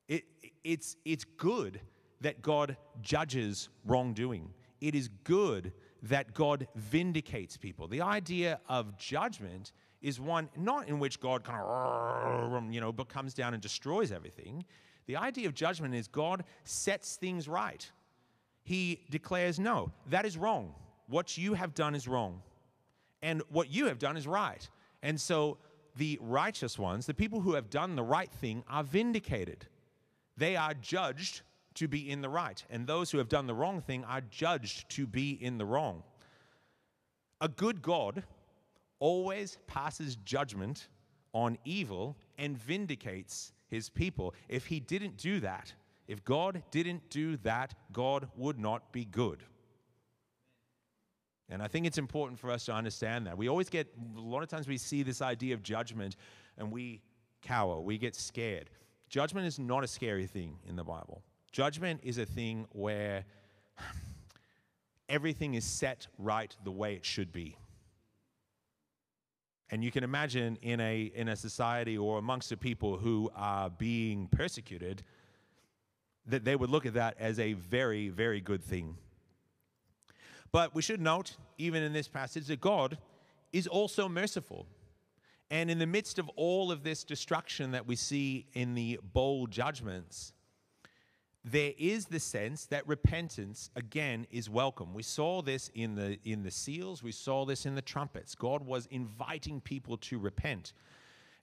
It, 0.08 0.24
it's, 0.64 0.96
it's 1.04 1.24
good 1.24 1.80
that 2.20 2.42
God 2.42 2.76
judges 3.00 3.68
wrongdoing. 3.84 4.50
It 4.80 4.94
is 4.94 5.08
good 5.24 5.72
that 6.04 6.34
God 6.34 6.66
vindicates 6.74 7.56
people. 7.56 7.88
The 7.88 8.00
idea 8.00 8.60
of 8.68 8.96
judgment 8.96 9.72
is 10.00 10.20
one 10.20 10.48
not 10.56 10.88
in 10.88 10.98
which 10.98 11.20
God 11.20 11.42
kind 11.44 11.60
of, 11.60 12.72
you 12.72 12.80
know, 12.80 12.92
but 12.92 13.08
comes 13.08 13.34
down 13.34 13.52
and 13.54 13.62
destroys 13.62 14.12
everything. 14.12 14.64
The 15.06 15.16
idea 15.16 15.48
of 15.48 15.54
judgment 15.54 15.94
is 15.94 16.06
God 16.06 16.44
sets 16.64 17.16
things 17.16 17.48
right. 17.48 17.90
He 18.62 19.00
declares, 19.10 19.58
no, 19.58 19.90
that 20.10 20.24
is 20.24 20.36
wrong. 20.36 20.74
What 21.08 21.38
you 21.38 21.54
have 21.54 21.74
done 21.74 21.94
is 21.94 22.06
wrong. 22.06 22.42
And 23.22 23.42
what 23.48 23.70
you 23.70 23.86
have 23.86 23.98
done 23.98 24.16
is 24.16 24.26
right. 24.26 24.68
And 25.02 25.20
so 25.20 25.58
the 25.96 26.18
righteous 26.20 26.78
ones, 26.78 27.06
the 27.06 27.14
people 27.14 27.40
who 27.40 27.54
have 27.54 27.70
done 27.70 27.96
the 27.96 28.02
right 28.02 28.30
thing, 28.30 28.62
are 28.68 28.84
vindicated 28.84 29.66
they 30.38 30.56
are 30.56 30.74
judged 30.74 31.42
to 31.74 31.88
be 31.88 32.10
in 32.10 32.20
the 32.20 32.28
right, 32.28 32.64
and 32.70 32.86
those 32.86 33.10
who 33.10 33.18
have 33.18 33.28
done 33.28 33.46
the 33.46 33.54
wrong 33.54 33.80
thing 33.80 34.04
are 34.04 34.22
judged 34.30 34.88
to 34.90 35.06
be 35.06 35.32
in 35.32 35.58
the 35.58 35.64
wrong. 35.64 36.02
A 37.40 37.48
good 37.48 37.82
God 37.82 38.24
always 38.98 39.58
passes 39.66 40.16
judgment 40.24 40.88
on 41.32 41.56
evil 41.64 42.16
and 42.36 42.58
vindicates 42.58 43.52
his 43.68 43.88
people. 43.88 44.34
If 44.48 44.66
he 44.66 44.80
didn't 44.80 45.16
do 45.16 45.40
that, 45.40 45.72
if 46.08 46.24
God 46.24 46.62
didn't 46.70 47.10
do 47.10 47.36
that, 47.38 47.74
God 47.92 48.28
would 48.36 48.58
not 48.58 48.92
be 48.92 49.04
good. 49.04 49.44
And 51.50 51.62
I 51.62 51.68
think 51.68 51.86
it's 51.86 51.98
important 51.98 52.38
for 52.38 52.50
us 52.50 52.64
to 52.66 52.72
understand 52.72 53.26
that. 53.26 53.38
We 53.38 53.48
always 53.48 53.68
get, 53.68 53.86
a 54.16 54.20
lot 54.20 54.42
of 54.42 54.48
times 54.48 54.68
we 54.68 54.78
see 54.78 55.02
this 55.02 55.22
idea 55.22 55.54
of 55.54 55.62
judgment 55.62 56.16
and 56.56 56.70
we 56.72 57.02
cower, 57.40 57.80
we 57.80 57.98
get 57.98 58.14
scared. 58.14 58.68
Judgment 59.08 59.46
is 59.46 59.58
not 59.58 59.84
a 59.84 59.86
scary 59.86 60.26
thing 60.26 60.58
in 60.68 60.76
the 60.76 60.84
Bible. 60.84 61.22
Judgment 61.50 62.00
is 62.02 62.18
a 62.18 62.26
thing 62.26 62.66
where 62.72 63.24
everything 65.08 65.54
is 65.54 65.64
set 65.64 66.06
right 66.18 66.54
the 66.64 66.70
way 66.70 66.94
it 66.94 67.04
should 67.04 67.32
be. 67.32 67.56
And 69.70 69.84
you 69.84 69.90
can 69.90 70.04
imagine 70.04 70.58
in 70.62 70.80
a, 70.80 71.10
in 71.14 71.28
a 71.28 71.36
society 71.36 71.96
or 71.96 72.18
amongst 72.18 72.50
the 72.50 72.56
people 72.56 72.96
who 72.96 73.30
are 73.34 73.68
being 73.68 74.28
persecuted, 74.28 75.02
that 76.26 76.44
they 76.44 76.56
would 76.56 76.70
look 76.70 76.86
at 76.86 76.94
that 76.94 77.16
as 77.18 77.38
a 77.38 77.54
very, 77.54 78.08
very 78.08 78.40
good 78.40 78.62
thing. 78.62 78.96
But 80.52 80.74
we 80.74 80.82
should 80.82 81.00
note, 81.00 81.36
even 81.58 81.82
in 81.82 81.92
this 81.92 82.08
passage, 82.08 82.46
that 82.46 82.60
God 82.60 82.98
is 83.52 83.66
also 83.66 84.08
merciful. 84.08 84.66
And 85.50 85.70
in 85.70 85.78
the 85.78 85.86
midst 85.86 86.18
of 86.18 86.28
all 86.36 86.70
of 86.70 86.82
this 86.82 87.04
destruction 87.04 87.70
that 87.70 87.86
we 87.86 87.96
see 87.96 88.46
in 88.52 88.74
the 88.74 89.00
bowl 89.02 89.46
judgments, 89.46 90.34
there 91.44 91.72
is 91.78 92.06
the 92.06 92.20
sense 92.20 92.66
that 92.66 92.86
repentance 92.86 93.70
again 93.74 94.26
is 94.30 94.50
welcome. 94.50 94.92
We 94.92 95.02
saw 95.02 95.40
this 95.40 95.70
in 95.74 95.94
the 95.94 96.18
in 96.24 96.42
the 96.42 96.50
seals, 96.50 97.02
we 97.02 97.12
saw 97.12 97.46
this 97.46 97.64
in 97.64 97.74
the 97.74 97.82
trumpets. 97.82 98.34
God 98.34 98.66
was 98.66 98.86
inviting 98.86 99.60
people 99.60 99.96
to 99.98 100.18
repent. 100.18 100.74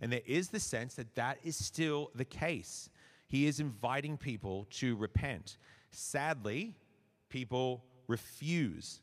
And 0.01 0.11
there 0.11 0.21
is 0.25 0.49
the 0.49 0.59
sense 0.59 0.95
that 0.95 1.15
that 1.15 1.39
is 1.43 1.55
still 1.55 2.11
the 2.13 2.25
case. 2.25 2.89
He 3.27 3.47
is 3.47 3.59
inviting 3.59 4.17
people 4.17 4.67
to 4.71 4.95
repent. 4.97 5.57
Sadly, 5.89 6.75
people 7.29 7.85
refuse. 8.07 9.01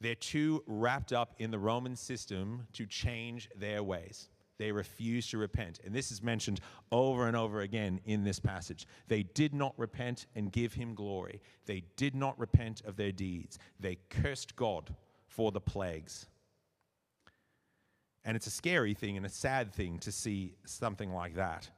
They're 0.00 0.14
too 0.14 0.62
wrapped 0.66 1.12
up 1.12 1.34
in 1.38 1.50
the 1.50 1.58
Roman 1.58 1.96
system 1.96 2.66
to 2.72 2.86
change 2.86 3.50
their 3.56 3.82
ways. 3.82 4.28
They 4.58 4.72
refused 4.72 5.30
to 5.30 5.38
repent. 5.38 5.80
And 5.84 5.94
this 5.94 6.10
is 6.10 6.22
mentioned 6.22 6.60
over 6.90 7.26
and 7.28 7.36
over 7.36 7.60
again 7.60 8.00
in 8.04 8.24
this 8.24 8.40
passage. 8.40 8.86
They 9.06 9.22
did 9.22 9.54
not 9.54 9.72
repent 9.76 10.26
and 10.34 10.52
give 10.52 10.74
him 10.74 10.94
glory. 10.94 11.40
They 11.66 11.84
did 11.96 12.14
not 12.14 12.38
repent 12.38 12.82
of 12.84 12.96
their 12.96 13.12
deeds. 13.12 13.58
They 13.78 13.98
cursed 14.10 14.56
God 14.56 14.94
for 15.28 15.52
the 15.52 15.60
plagues. 15.60 16.26
And 18.24 18.36
it's 18.36 18.48
a 18.48 18.50
scary 18.50 18.94
thing 18.94 19.16
and 19.16 19.24
a 19.24 19.30
sad 19.30 19.72
thing 19.72 20.00
to 20.00 20.12
see 20.12 20.54
something 20.64 21.12
like 21.12 21.36
that. 21.36 21.70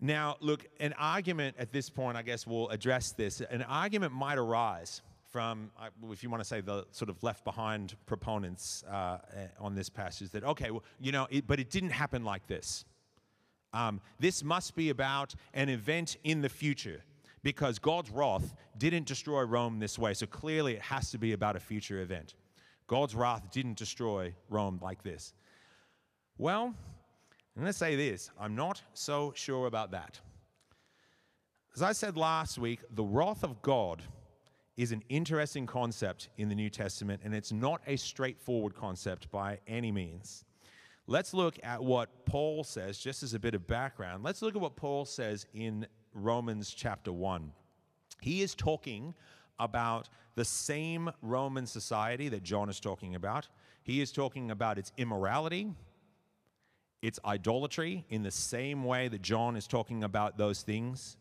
Now, 0.00 0.36
look, 0.40 0.66
an 0.80 0.94
argument 0.98 1.56
at 1.58 1.72
this 1.72 1.88
point, 1.88 2.16
I 2.16 2.22
guess 2.22 2.46
we'll 2.46 2.68
address 2.68 3.12
this. 3.12 3.40
An 3.40 3.62
argument 3.62 4.12
might 4.12 4.38
arise 4.38 5.02
from, 5.36 5.70
if 6.10 6.22
you 6.22 6.30
want 6.30 6.40
to 6.40 6.48
say, 6.48 6.62
the 6.62 6.86
sort 6.92 7.10
of 7.10 7.22
left 7.22 7.44
behind 7.44 7.94
proponents 8.06 8.82
uh, 8.90 9.18
eh, 9.36 9.48
on 9.60 9.74
this 9.74 9.90
passage 9.90 10.30
that, 10.30 10.42
okay, 10.42 10.70
well, 10.70 10.82
you 10.98 11.12
know, 11.12 11.26
it, 11.28 11.46
but 11.46 11.60
it 11.60 11.68
didn't 11.68 11.90
happen 11.90 12.24
like 12.24 12.46
this. 12.46 12.86
Um, 13.74 14.00
this 14.18 14.42
must 14.42 14.74
be 14.74 14.88
about 14.88 15.34
an 15.52 15.68
event 15.68 16.16
in 16.24 16.40
the 16.40 16.48
future 16.48 17.02
because 17.42 17.78
God's 17.78 18.08
wrath 18.08 18.54
didn't 18.78 19.06
destroy 19.06 19.42
Rome 19.42 19.78
this 19.78 19.98
way. 19.98 20.14
So 20.14 20.24
clearly 20.24 20.72
it 20.72 20.80
has 20.80 21.10
to 21.10 21.18
be 21.18 21.34
about 21.34 21.54
a 21.54 21.60
future 21.60 22.00
event. 22.00 22.32
God's 22.86 23.14
wrath 23.14 23.50
didn't 23.52 23.76
destroy 23.76 24.34
Rome 24.48 24.80
like 24.82 25.02
this. 25.02 25.34
Well, 26.38 26.74
going 27.54 27.66
to 27.66 27.74
say 27.74 27.94
this 27.94 28.30
I'm 28.40 28.54
not 28.54 28.80
so 28.94 29.34
sure 29.36 29.66
about 29.66 29.90
that. 29.90 30.18
As 31.74 31.82
I 31.82 31.92
said 31.92 32.16
last 32.16 32.56
week, 32.56 32.80
the 32.94 33.04
wrath 33.04 33.44
of 33.44 33.60
God 33.60 34.02
is 34.76 34.92
an 34.92 35.02
interesting 35.08 35.66
concept 35.66 36.28
in 36.36 36.48
the 36.48 36.54
New 36.54 36.68
Testament, 36.68 37.22
and 37.24 37.34
it's 37.34 37.52
not 37.52 37.80
a 37.86 37.96
straightforward 37.96 38.74
concept 38.74 39.30
by 39.30 39.58
any 39.66 39.90
means. 39.90 40.44
Let's 41.06 41.32
look 41.32 41.58
at 41.62 41.82
what 41.82 42.26
Paul 42.26 42.64
says, 42.64 42.98
just 42.98 43.22
as 43.22 43.32
a 43.32 43.38
bit 43.38 43.54
of 43.54 43.66
background. 43.66 44.22
Let's 44.22 44.42
look 44.42 44.54
at 44.54 44.60
what 44.60 44.76
Paul 44.76 45.04
says 45.04 45.46
in 45.54 45.86
Romans 46.12 46.74
chapter 46.74 47.12
1. 47.12 47.52
He 48.20 48.42
is 48.42 48.54
talking 48.54 49.14
about 49.58 50.08
the 50.34 50.44
same 50.44 51.10
Roman 51.22 51.66
society 51.66 52.28
that 52.28 52.42
John 52.42 52.68
is 52.68 52.80
talking 52.80 53.14
about. 53.14 53.48
He 53.82 54.00
is 54.00 54.12
talking 54.12 54.50
about 54.50 54.78
its 54.78 54.92
immorality, 54.98 55.72
its 57.00 57.18
idolatry, 57.24 58.04
in 58.10 58.22
the 58.22 58.30
same 58.30 58.84
way 58.84 59.08
that 59.08 59.22
John 59.22 59.56
is 59.56 59.66
talking 59.66 60.04
about 60.04 60.36
those 60.36 60.62
things. 60.62 61.16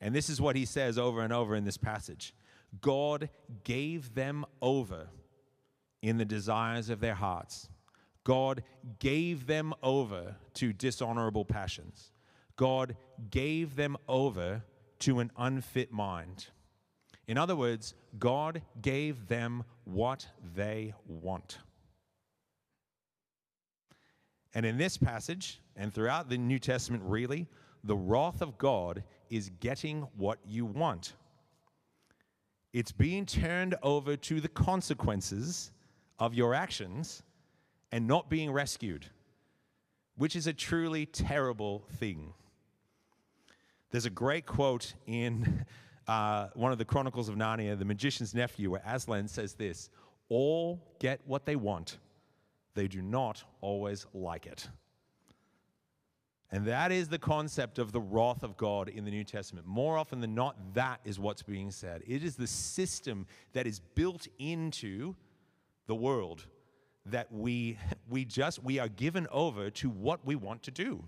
And 0.00 0.14
this 0.14 0.28
is 0.28 0.40
what 0.40 0.56
he 0.56 0.64
says 0.64 0.98
over 0.98 1.20
and 1.20 1.32
over 1.32 1.54
in 1.54 1.64
this 1.64 1.76
passage 1.76 2.32
God 2.80 3.30
gave 3.64 4.14
them 4.14 4.44
over 4.60 5.08
in 6.02 6.18
the 6.18 6.24
desires 6.24 6.90
of 6.90 7.00
their 7.00 7.14
hearts. 7.14 7.68
God 8.24 8.62
gave 8.98 9.46
them 9.46 9.72
over 9.82 10.36
to 10.54 10.72
dishonorable 10.72 11.44
passions. 11.44 12.12
God 12.56 12.96
gave 13.30 13.76
them 13.76 13.96
over 14.08 14.62
to 15.00 15.20
an 15.20 15.30
unfit 15.36 15.92
mind. 15.92 16.48
In 17.26 17.38
other 17.38 17.56
words, 17.56 17.94
God 18.18 18.62
gave 18.82 19.28
them 19.28 19.64
what 19.84 20.26
they 20.54 20.94
want. 21.06 21.58
And 24.54 24.66
in 24.66 24.78
this 24.78 24.96
passage, 24.96 25.60
and 25.76 25.92
throughout 25.92 26.28
the 26.28 26.38
New 26.38 26.58
Testament, 26.58 27.02
really, 27.04 27.46
the 27.84 27.96
wrath 27.96 28.42
of 28.42 28.58
God 28.58 29.04
is 29.30 29.50
getting 29.60 30.02
what 30.16 30.38
you 30.44 30.66
want. 30.66 31.14
It's 32.72 32.92
being 32.92 33.24
turned 33.24 33.74
over 33.82 34.16
to 34.16 34.40
the 34.40 34.48
consequences 34.48 35.70
of 36.18 36.34
your 36.34 36.54
actions 36.54 37.22
and 37.92 38.06
not 38.06 38.28
being 38.28 38.50
rescued, 38.50 39.06
which 40.16 40.36
is 40.36 40.46
a 40.46 40.52
truly 40.52 41.06
terrible 41.06 41.84
thing. 41.94 42.34
There's 43.90 44.04
a 44.04 44.10
great 44.10 44.44
quote 44.44 44.92
in 45.06 45.64
uh, 46.08 46.48
one 46.54 46.72
of 46.72 46.78
the 46.78 46.84
Chronicles 46.84 47.28
of 47.28 47.36
Narnia, 47.36 47.78
The 47.78 47.84
Magician's 47.84 48.34
Nephew, 48.34 48.70
where 48.70 48.82
Aslan 48.86 49.28
says 49.28 49.54
this 49.54 49.88
All 50.28 50.82
get 50.98 51.20
what 51.24 51.46
they 51.46 51.56
want, 51.56 51.98
they 52.74 52.86
do 52.86 53.00
not 53.00 53.42
always 53.62 54.06
like 54.12 54.46
it. 54.46 54.68
And 56.50 56.64
that 56.64 56.92
is 56.92 57.08
the 57.08 57.18
concept 57.18 57.78
of 57.78 57.92
the 57.92 58.00
wrath 58.00 58.42
of 58.42 58.56
God 58.56 58.88
in 58.88 59.04
the 59.04 59.10
New 59.10 59.24
Testament. 59.24 59.66
More 59.66 59.98
often 59.98 60.20
than 60.20 60.34
not, 60.34 60.56
that 60.74 61.00
is 61.04 61.18
what's 61.18 61.42
being 61.42 61.70
said. 61.70 62.02
It 62.06 62.24
is 62.24 62.36
the 62.36 62.46
system 62.46 63.26
that 63.52 63.66
is 63.66 63.80
built 63.94 64.26
into 64.38 65.14
the 65.86 65.94
world 65.94 66.46
that 67.06 67.30
we, 67.30 67.78
we 68.08 68.24
just 68.24 68.62
we 68.62 68.78
are 68.78 68.88
given 68.88 69.26
over 69.30 69.70
to 69.70 69.90
what 69.90 70.24
we 70.24 70.36
want 70.36 70.62
to 70.62 70.70
do. 70.70 71.04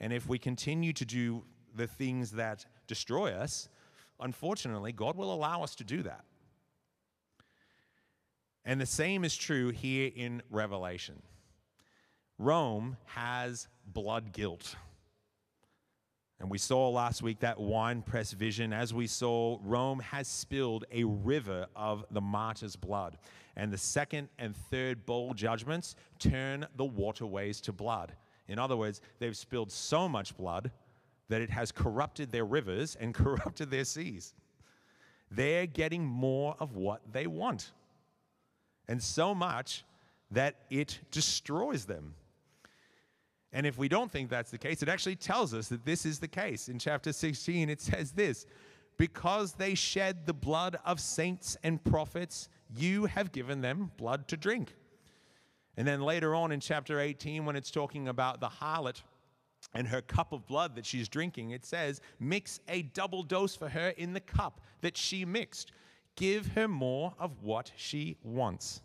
And 0.00 0.12
if 0.12 0.26
we 0.28 0.38
continue 0.38 0.92
to 0.94 1.04
do 1.04 1.44
the 1.74 1.86
things 1.86 2.32
that 2.32 2.66
destroy 2.86 3.32
us, 3.32 3.68
unfortunately, 4.20 4.92
God 4.92 5.16
will 5.16 5.32
allow 5.32 5.62
us 5.62 5.74
to 5.76 5.84
do 5.84 6.02
that. 6.02 6.24
And 8.64 8.80
the 8.80 8.86
same 8.86 9.24
is 9.24 9.36
true 9.36 9.70
here 9.70 10.10
in 10.14 10.42
Revelation. 10.50 11.22
Rome 12.38 12.96
has 13.06 13.68
blood 13.86 14.32
guilt. 14.32 14.76
And 16.40 16.50
we 16.50 16.58
saw 16.58 16.88
last 16.88 17.22
week 17.22 17.38
that 17.40 17.60
wine 17.60 18.02
press 18.02 18.32
vision. 18.32 18.72
As 18.72 18.92
we 18.92 19.06
saw, 19.06 19.58
Rome 19.62 20.00
has 20.00 20.26
spilled 20.26 20.84
a 20.90 21.04
river 21.04 21.66
of 21.76 22.04
the 22.10 22.20
martyr's 22.20 22.74
blood. 22.74 23.16
And 23.56 23.72
the 23.72 23.78
second 23.78 24.28
and 24.40 24.56
third 24.56 25.06
bowl 25.06 25.34
judgments 25.34 25.94
turn 26.18 26.66
the 26.76 26.84
waterways 26.84 27.60
to 27.62 27.72
blood. 27.72 28.12
In 28.48 28.58
other 28.58 28.76
words, 28.76 29.00
they've 29.20 29.36
spilled 29.36 29.70
so 29.70 30.08
much 30.08 30.36
blood 30.36 30.72
that 31.28 31.40
it 31.42 31.50
has 31.50 31.70
corrupted 31.70 32.32
their 32.32 32.44
rivers 32.44 32.96
and 32.98 33.14
corrupted 33.22 33.70
their 33.70 33.84
seas. 33.84 34.34
They're 35.30 35.66
getting 35.66 36.04
more 36.04 36.56
of 36.58 36.74
what 36.74 37.00
they 37.12 37.28
want. 37.28 37.70
And 38.88 39.02
so 39.02 39.34
much 39.34 39.84
that 40.32 40.56
it 40.70 40.98
destroys 41.10 41.84
them. 41.84 42.14
And 43.52 43.66
if 43.66 43.76
we 43.76 43.88
don't 43.88 44.10
think 44.10 44.30
that's 44.30 44.50
the 44.50 44.58
case, 44.58 44.82
it 44.82 44.88
actually 44.88 45.16
tells 45.16 45.52
us 45.52 45.68
that 45.68 45.84
this 45.84 46.06
is 46.06 46.18
the 46.18 46.28
case. 46.28 46.68
In 46.68 46.78
chapter 46.78 47.12
16, 47.12 47.68
it 47.68 47.80
says 47.80 48.12
this 48.12 48.46
Because 48.96 49.52
they 49.52 49.74
shed 49.74 50.26
the 50.26 50.32
blood 50.32 50.78
of 50.86 51.00
saints 51.00 51.56
and 51.62 51.82
prophets, 51.84 52.48
you 52.74 53.04
have 53.06 53.32
given 53.32 53.60
them 53.60 53.90
blood 53.98 54.26
to 54.28 54.36
drink. 54.36 54.74
And 55.76 55.86
then 55.86 56.00
later 56.00 56.34
on 56.34 56.52
in 56.52 56.60
chapter 56.60 57.00
18, 57.00 57.44
when 57.44 57.56
it's 57.56 57.70
talking 57.70 58.08
about 58.08 58.40
the 58.40 58.48
harlot 58.48 59.02
and 59.74 59.86
her 59.88 60.02
cup 60.02 60.32
of 60.32 60.46
blood 60.46 60.74
that 60.76 60.84
she's 60.84 61.08
drinking, 61.08 61.50
it 61.50 61.64
says, 61.64 62.00
Mix 62.20 62.60
a 62.68 62.82
double 62.82 63.22
dose 63.22 63.54
for 63.54 63.68
her 63.68 63.88
in 63.90 64.12
the 64.12 64.20
cup 64.20 64.60
that 64.80 64.96
she 64.96 65.24
mixed. 65.24 65.72
Give 66.16 66.46
her 66.48 66.68
more 66.68 67.14
of 67.18 67.42
what 67.42 67.72
she 67.76 68.16
wants. 68.22 68.82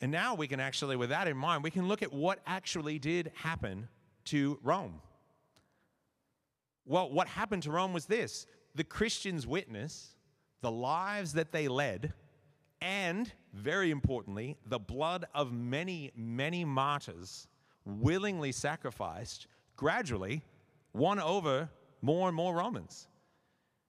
And 0.00 0.12
now 0.12 0.34
we 0.34 0.46
can 0.46 0.60
actually, 0.60 0.96
with 0.96 1.10
that 1.10 1.26
in 1.26 1.36
mind, 1.36 1.64
we 1.64 1.70
can 1.70 1.88
look 1.88 2.02
at 2.02 2.12
what 2.12 2.38
actually 2.46 2.98
did 2.98 3.32
happen 3.34 3.88
to 4.26 4.58
Rome. 4.62 5.00
Well, 6.84 7.10
what 7.10 7.28
happened 7.28 7.64
to 7.64 7.70
Rome 7.70 7.92
was 7.92 8.06
this 8.06 8.46
the 8.74 8.84
Christians' 8.84 9.46
witness, 9.46 10.14
the 10.60 10.70
lives 10.70 11.32
that 11.32 11.52
they 11.52 11.68
led, 11.68 12.12
and 12.80 13.32
very 13.52 13.90
importantly, 13.90 14.56
the 14.66 14.78
blood 14.78 15.26
of 15.34 15.52
many, 15.52 16.12
many 16.14 16.64
martyrs 16.64 17.48
willingly 17.84 18.52
sacrificed 18.52 19.46
gradually 19.76 20.42
won 20.92 21.18
over 21.18 21.68
more 22.02 22.28
and 22.28 22.36
more 22.36 22.54
Romans. 22.54 23.08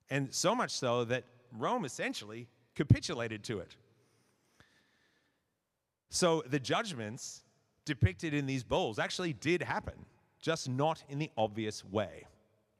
And 0.10 0.34
so 0.34 0.56
much 0.56 0.72
so 0.72 1.06
that 1.06 1.24
Rome 1.52 1.86
essentially 1.86 2.48
capitulated 2.76 3.43
to 3.45 3.60
it. 3.60 3.76
So 6.10 6.43
the 6.48 6.60
judgments 6.60 7.43
depicted 7.86 8.34
in 8.34 8.45
these 8.45 8.63
bowls 8.63 9.00
actually 9.00 9.34
did 9.34 9.62
happen, 9.62 9.93
just 10.41 10.67
not 10.69 11.04
in 11.10 11.19
the 11.19 11.32
obvious 11.38 11.84
way. 11.86 12.26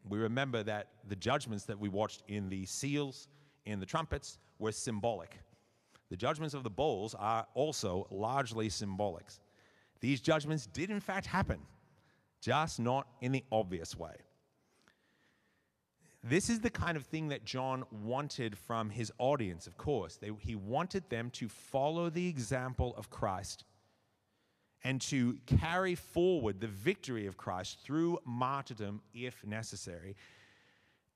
We 0.08 0.18
remember 0.18 0.63
that 0.63 0.88
the 1.08 1.15
judgments 1.15 1.65
that 1.65 1.80
we 1.80 1.89
watched 1.89 2.24
in 2.28 2.50
the 2.50 2.65
seals, 2.65 3.28
in 3.65 3.80
the 3.80 3.86
trumpets, 3.86 4.39
were 4.58 4.72
symbolic. 4.72 5.39
The 6.10 6.15
judgments 6.15 6.56
of 6.56 6.63
the 6.63 6.70
bowls 6.70 7.13
are 7.13 7.46
also 7.54 8.08
largely 8.10 8.70
symbolic. 8.70 9.26
These 10.00 10.22
judgments 10.22 10.65
did, 10.65 10.89
in 10.89 11.00
fact, 11.00 11.28
happen, 11.28 11.60
just 12.42 12.80
not 12.80 13.08
in 13.22 13.32
the 13.32 13.44
obvious 13.52 13.96
way. 13.96 14.15
This 16.22 16.50
is 16.50 16.60
the 16.60 16.70
kind 16.70 16.98
of 16.98 17.06
thing 17.06 17.30
that 17.30 17.46
John 17.46 17.86
wanted 17.92 18.58
from 18.58 18.90
his 18.90 19.12
audience, 19.18 19.68
of 19.68 19.78
course. 19.78 20.18
They, 20.18 20.32
he 20.40 20.56
wanted 20.56 21.10
them 21.10 21.30
to 21.32 21.48
follow 21.48 22.10
the 22.10 22.28
example 22.28 22.94
of 22.98 23.10
Christ 23.10 23.64
and 24.84 25.00
to 25.02 25.38
carry 25.46 25.96
forward 25.96 26.60
the 26.60 26.68
victory 26.68 27.26
of 27.26 27.38
Christ 27.38 27.80
through 27.84 28.20
martyrdom 28.26 29.02
if 29.14 29.46
necessary. 29.46 30.16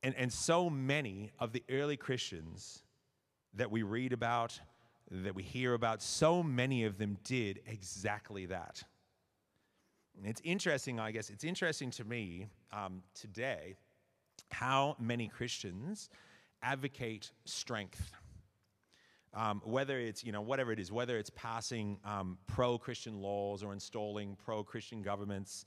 And, 0.03 0.15
and 0.15 0.31
so 0.31 0.69
many 0.69 1.31
of 1.39 1.51
the 1.51 1.63
early 1.69 1.97
Christians 1.97 2.83
that 3.55 3.71
we 3.71 3.83
read 3.83 4.13
about, 4.13 4.57
that 5.11 5.35
we 5.35 5.43
hear 5.43 5.73
about, 5.73 6.01
so 6.01 6.43
many 6.43 6.85
of 6.85 6.97
them 6.97 7.17
did 7.23 7.59
exactly 7.67 8.45
that. 8.47 8.83
And 10.17 10.27
it's 10.27 10.41
interesting, 10.43 10.99
I 10.99 11.11
guess, 11.11 11.29
it's 11.29 11.43
interesting 11.43 11.91
to 11.91 12.03
me 12.05 12.47
um, 12.71 13.01
today 13.13 13.75
how 14.53 14.95
many 14.99 15.27
Christians 15.27 16.09
advocate 16.61 17.31
strength. 17.45 18.11
Um, 19.33 19.61
whether 19.65 19.99
it's, 19.99 20.23
you 20.23 20.31
know, 20.31 20.41
whatever 20.41 20.71
it 20.71 20.79
is, 20.79 20.91
whether 20.91 21.17
it's 21.17 21.31
passing 21.31 21.97
um, 22.05 22.37
pro 22.45 22.77
Christian 22.77 23.19
laws 23.19 23.63
or 23.63 23.73
installing 23.73 24.37
pro 24.45 24.63
Christian 24.63 25.01
governments 25.01 25.65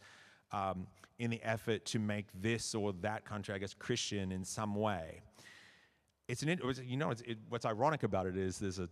um, 0.53 0.87
in 1.19 1.31
the 1.31 1.43
effort 1.43 1.85
to 1.87 1.99
make 1.99 2.27
this 2.41 2.75
or 2.77 2.93
that 3.01 3.25
country, 3.25 3.55
I 3.55 3.59
guess, 3.59 3.75
Christian 3.75 4.31
in 4.31 4.45
some 4.45 4.77
way. 4.77 5.21
It's 6.29 6.43
an, 6.43 6.61
you 6.85 6.97
know, 6.97 7.11
it, 7.11 7.39
what's 7.49 7.67
ironic 7.67 8.05
about 8.05 8.27
it 8.27 8.37
is 8.37 8.59
there's 8.59 8.79
a, 8.79 8.89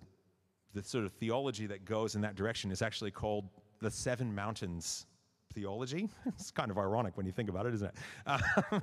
the 0.72 0.82
sort 0.82 1.04
of 1.04 1.12
theology 1.12 1.66
that 1.66 1.84
goes 1.84 2.16
in 2.16 2.20
that 2.22 2.34
direction 2.34 2.72
is 2.72 2.82
actually 2.82 3.12
called 3.12 3.48
the 3.80 3.90
Seven 3.90 4.34
Mountains 4.34 5.06
theology. 5.52 6.08
it's 6.26 6.50
kind 6.50 6.72
of 6.72 6.78
ironic 6.78 7.16
when 7.16 7.26
you 7.26 7.32
think 7.32 7.48
about 7.48 7.66
it, 7.66 7.74
isn't 7.74 7.92
it? 8.26 8.82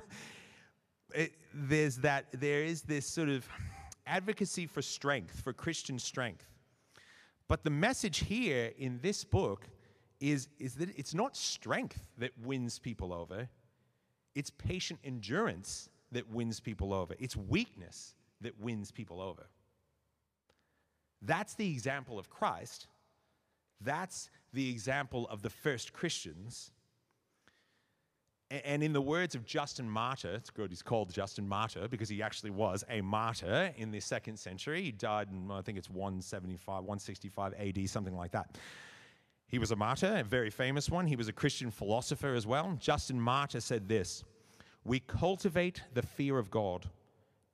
it 1.14 1.32
there's 1.54 1.96
that, 1.98 2.26
there 2.32 2.62
is 2.62 2.82
this 2.82 3.06
sort 3.06 3.28
of 3.28 3.46
advocacy 4.06 4.66
for 4.66 4.82
strength, 4.82 5.40
for 5.40 5.52
Christian 5.52 5.98
strength. 5.98 6.46
But 7.48 7.64
the 7.64 7.70
message 7.70 8.18
here 8.20 8.72
in 8.78 8.98
this 9.02 9.24
book 9.24 9.68
is, 10.20 10.48
is 10.58 10.74
that 10.76 10.88
it's 10.96 11.14
not 11.14 11.36
strength 11.36 12.08
that 12.18 12.30
wins 12.42 12.78
people 12.78 13.12
over, 13.12 13.48
it's 14.34 14.50
patient 14.50 15.00
endurance 15.04 15.88
that 16.12 16.30
wins 16.30 16.60
people 16.60 16.94
over, 16.94 17.14
it's 17.18 17.36
weakness 17.36 18.14
that 18.40 18.58
wins 18.60 18.90
people 18.90 19.20
over. 19.20 19.46
That's 21.20 21.54
the 21.54 21.70
example 21.70 22.18
of 22.18 22.30
Christ. 22.30 22.88
That's 23.80 24.30
the 24.52 24.70
example 24.70 25.28
of 25.28 25.42
the 25.42 25.50
first 25.50 25.92
Christians. 25.92 26.70
And 28.64 28.82
in 28.82 28.92
the 28.92 29.00
words 29.00 29.34
of 29.34 29.46
Justin 29.46 29.88
Martyr, 29.88 30.34
it's 30.34 30.50
good 30.50 30.70
he's 30.70 30.82
called 30.82 31.10
Justin 31.10 31.48
Martyr 31.48 31.88
because 31.88 32.10
he 32.10 32.22
actually 32.22 32.50
was 32.50 32.84
a 32.90 33.00
martyr 33.00 33.72
in 33.78 33.90
the 33.90 34.00
second 34.00 34.38
century. 34.38 34.82
He 34.82 34.92
died 34.92 35.28
in, 35.30 35.50
I 35.50 35.62
think 35.62 35.78
it's 35.78 35.88
175, 35.88 36.84
165 36.84 37.54
AD, 37.54 37.88
something 37.88 38.14
like 38.14 38.32
that. 38.32 38.58
He 39.46 39.58
was 39.58 39.70
a 39.70 39.76
martyr, 39.76 40.18
a 40.18 40.22
very 40.22 40.50
famous 40.50 40.90
one. 40.90 41.06
He 41.06 41.16
was 41.16 41.28
a 41.28 41.32
Christian 41.32 41.70
philosopher 41.70 42.34
as 42.34 42.46
well. 42.46 42.76
Justin 42.78 43.18
Martyr 43.18 43.60
said 43.60 43.88
this 43.88 44.22
We 44.84 45.00
cultivate 45.00 45.82
the 45.94 46.02
fear 46.02 46.38
of 46.38 46.50
God, 46.50 46.90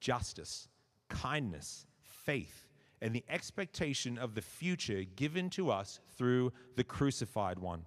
justice, 0.00 0.68
kindness, 1.08 1.86
faith, 2.02 2.66
and 3.00 3.14
the 3.14 3.24
expectation 3.28 4.18
of 4.18 4.34
the 4.34 4.42
future 4.42 5.04
given 5.14 5.48
to 5.50 5.70
us 5.70 6.00
through 6.16 6.52
the 6.74 6.84
crucified 6.84 7.60
one. 7.60 7.84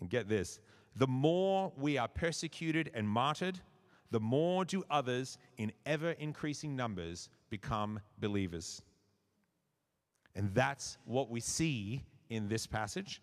And 0.00 0.08
get 0.08 0.28
this 0.28 0.58
the 0.96 1.06
more 1.06 1.72
we 1.76 1.98
are 1.98 2.08
persecuted 2.08 2.90
and 2.94 3.08
martyred, 3.08 3.60
the 4.10 4.20
more 4.20 4.64
do 4.64 4.84
others 4.90 5.38
in 5.56 5.72
ever 5.86 6.10
increasing 6.12 6.76
numbers 6.76 7.30
become 7.48 8.00
believers. 8.18 8.82
And 10.34 10.54
that's 10.54 10.98
what 11.04 11.30
we 11.30 11.40
see 11.40 12.02
in 12.28 12.48
this 12.48 12.66
passage. 12.66 13.22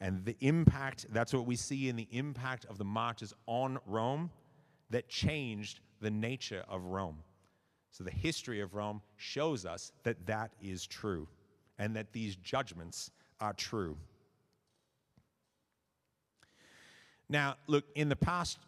And 0.00 0.24
the 0.24 0.36
impact, 0.40 1.06
that's 1.10 1.34
what 1.34 1.46
we 1.46 1.56
see 1.56 1.88
in 1.88 1.96
the 1.96 2.08
impact 2.10 2.64
of 2.66 2.78
the 2.78 2.84
martyrs 2.84 3.34
on 3.46 3.78
Rome 3.86 4.30
that 4.90 5.08
changed 5.08 5.80
the 6.00 6.10
nature 6.10 6.64
of 6.68 6.84
Rome. 6.84 7.18
So 7.90 8.04
the 8.04 8.10
history 8.10 8.60
of 8.60 8.74
Rome 8.74 9.02
shows 9.16 9.66
us 9.66 9.92
that 10.04 10.26
that 10.26 10.52
is 10.62 10.86
true 10.86 11.26
and 11.78 11.96
that 11.96 12.12
these 12.12 12.36
judgments 12.36 13.10
are 13.40 13.52
true. 13.52 13.96
Now, 17.28 17.56
look, 17.66 17.84
in 17.94 18.08
the 18.08 18.16
past, 18.16 18.58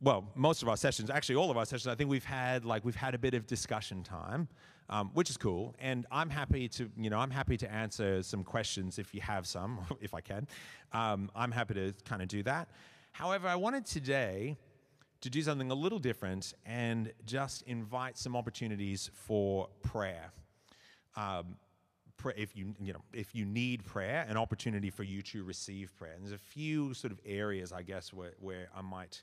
well, 0.00 0.28
most 0.34 0.62
of 0.62 0.68
our 0.68 0.76
sessions, 0.76 1.10
actually 1.10 1.36
all 1.36 1.50
of 1.50 1.56
our 1.56 1.64
sessions, 1.64 1.86
I 1.86 1.94
think 1.94 2.10
we've 2.10 2.24
had 2.24 2.64
like 2.64 2.84
we've 2.84 2.96
had 2.96 3.14
a 3.14 3.18
bit 3.18 3.34
of 3.34 3.46
discussion 3.46 4.02
time 4.02 4.48
um, 4.92 5.10
which 5.14 5.30
is 5.30 5.38
cool. 5.38 5.74
And 5.80 6.06
I'm 6.12 6.28
happy 6.28 6.68
to, 6.68 6.90
you 6.98 7.08
know, 7.08 7.18
I'm 7.18 7.30
happy 7.30 7.56
to 7.56 7.72
answer 7.72 8.22
some 8.22 8.44
questions 8.44 8.98
if 8.98 9.14
you 9.14 9.22
have 9.22 9.46
some, 9.46 9.80
if 10.00 10.14
I 10.14 10.20
can. 10.20 10.46
Um, 10.92 11.30
I'm 11.34 11.50
happy 11.50 11.74
to 11.74 11.94
kind 12.04 12.20
of 12.22 12.28
do 12.28 12.42
that. 12.44 12.68
However, 13.12 13.48
I 13.48 13.56
wanted 13.56 13.86
today 13.86 14.58
to 15.22 15.30
do 15.30 15.40
something 15.40 15.70
a 15.70 15.74
little 15.74 15.98
different 15.98 16.52
and 16.66 17.12
just 17.24 17.62
invite 17.62 18.18
some 18.18 18.36
opportunities 18.36 19.10
for 19.14 19.68
prayer. 19.82 20.32
Um, 21.16 21.56
if 22.30 22.56
you 22.56 22.74
you 22.80 22.92
know 22.92 23.02
if 23.12 23.34
you 23.34 23.44
need 23.44 23.84
prayer, 23.84 24.24
an 24.28 24.36
opportunity 24.36 24.90
for 24.90 25.02
you 25.02 25.22
to 25.22 25.44
receive 25.44 25.94
prayer. 25.96 26.12
And 26.14 26.22
there's 26.22 26.32
a 26.32 26.38
few 26.38 26.94
sort 26.94 27.12
of 27.12 27.20
areas, 27.26 27.72
I 27.72 27.82
guess, 27.82 28.12
where, 28.12 28.32
where 28.40 28.68
I 28.76 28.82
might 28.82 29.22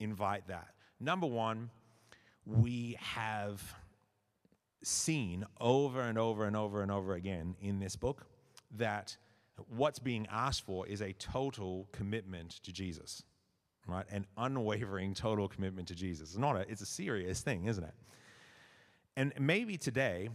invite 0.00 0.48
that. 0.48 0.68
Number 1.00 1.26
one, 1.26 1.70
we 2.44 2.96
have 3.00 3.62
seen 4.82 5.44
over 5.60 6.00
and 6.00 6.18
over 6.18 6.44
and 6.44 6.56
over 6.56 6.82
and 6.82 6.90
over 6.90 7.14
again 7.14 7.54
in 7.60 7.78
this 7.78 7.96
book 7.96 8.26
that 8.76 9.16
what's 9.68 9.98
being 9.98 10.26
asked 10.30 10.62
for 10.62 10.86
is 10.86 11.00
a 11.00 11.12
total 11.14 11.88
commitment 11.92 12.50
to 12.64 12.72
Jesus, 12.72 13.22
right? 13.86 14.06
An 14.10 14.26
unwavering 14.36 15.14
total 15.14 15.48
commitment 15.48 15.88
to 15.88 15.94
Jesus. 15.94 16.30
It's 16.30 16.38
not 16.38 16.56
a, 16.56 16.60
it's 16.68 16.82
a 16.82 16.86
serious 16.86 17.42
thing, 17.42 17.66
isn't 17.66 17.84
it? 17.84 17.94
And 19.16 19.32
maybe 19.38 19.76
today, 19.76 20.30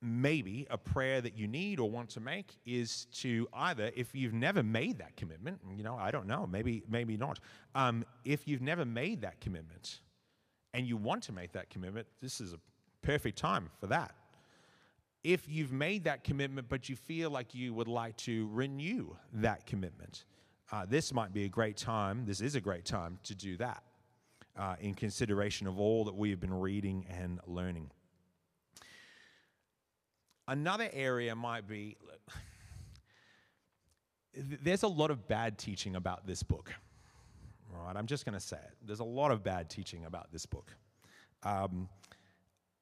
maybe 0.00 0.66
a 0.70 0.78
prayer 0.78 1.20
that 1.20 1.36
you 1.36 1.48
need 1.48 1.80
or 1.80 1.90
want 1.90 2.08
to 2.10 2.20
make 2.20 2.56
is 2.64 3.06
to 3.12 3.48
either, 3.52 3.90
if 3.96 4.14
you've 4.14 4.34
never 4.34 4.62
made 4.62 4.98
that 4.98 5.16
commitment, 5.16 5.58
you 5.76 5.82
know, 5.82 5.96
I 5.96 6.10
don't 6.10 6.26
know, 6.26 6.46
maybe, 6.46 6.82
maybe 6.88 7.16
not. 7.16 7.40
Um, 7.74 8.04
if 8.24 8.46
you've 8.46 8.62
never 8.62 8.84
made 8.84 9.22
that 9.22 9.40
commitment 9.40 10.00
and 10.72 10.86
you 10.86 10.96
want 10.96 11.22
to 11.24 11.32
make 11.32 11.52
that 11.52 11.70
commitment, 11.70 12.06
this 12.20 12.40
is 12.40 12.52
a 12.52 12.58
perfect 13.02 13.38
time 13.38 13.70
for 13.80 13.88
that. 13.88 14.14
If 15.24 15.48
you've 15.48 15.72
made 15.72 16.04
that 16.04 16.22
commitment, 16.22 16.68
but 16.68 16.88
you 16.88 16.94
feel 16.94 17.30
like 17.30 17.54
you 17.54 17.74
would 17.74 17.88
like 17.88 18.16
to 18.18 18.48
renew 18.52 19.16
that 19.34 19.66
commitment, 19.66 20.24
uh, 20.70 20.86
this 20.86 21.12
might 21.12 21.32
be 21.32 21.44
a 21.44 21.48
great 21.48 21.76
time. 21.76 22.24
This 22.24 22.40
is 22.40 22.54
a 22.54 22.60
great 22.60 22.84
time 22.84 23.18
to 23.24 23.34
do 23.34 23.56
that 23.56 23.82
uh, 24.56 24.76
in 24.80 24.94
consideration 24.94 25.66
of 25.66 25.80
all 25.80 26.04
that 26.04 26.14
we 26.14 26.30
have 26.30 26.40
been 26.40 26.54
reading 26.54 27.06
and 27.08 27.40
learning. 27.46 27.90
Another 30.48 30.88
area 30.94 31.36
might 31.36 31.68
be 31.68 31.98
there's 34.34 34.82
a 34.82 34.88
lot 34.88 35.10
of 35.10 35.28
bad 35.28 35.58
teaching 35.58 35.94
about 35.94 36.26
this 36.26 36.42
book. 36.42 36.72
Right, 37.70 37.94
I'm 37.94 38.06
just 38.06 38.24
going 38.24 38.32
to 38.32 38.40
say 38.40 38.56
it. 38.56 38.72
There's 38.82 39.00
a 39.00 39.04
lot 39.04 39.30
of 39.30 39.44
bad 39.44 39.68
teaching 39.68 40.06
about 40.06 40.32
this 40.32 40.46
book. 40.46 40.72
Um, 41.42 41.88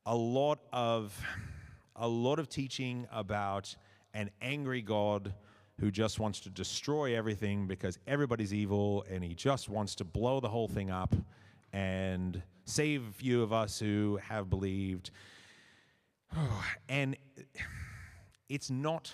a 0.07 0.14
lot 0.14 0.61
of 0.72 1.20
a 1.96 2.07
lot 2.07 2.38
of 2.38 2.48
teaching 2.48 3.09
about 3.11 3.74
an 4.14 4.31
angry 4.40 4.81
God 4.81 5.35
who 5.81 5.90
just 5.90 6.20
wants 6.20 6.38
to 6.40 6.50
destroy 6.50 7.16
everything 7.16 7.66
because 7.66 7.98
everybody's 8.07 8.55
evil 8.55 9.05
and 9.11 9.24
he 9.24 9.35
just 9.35 9.68
wants 9.68 9.96
to 9.96 10.05
blow 10.05 10.38
the 10.38 10.48
whole 10.48 10.68
thing 10.68 10.90
up 10.90 11.16
and 11.72 12.40
save 12.64 13.09
a 13.09 13.12
few 13.12 13.42
of 13.42 13.52
us 13.52 13.81
who 13.81 14.20
have 14.22 14.48
believed. 14.48 15.11
And 16.89 17.17
it's 18.49 18.71
not 18.71 19.12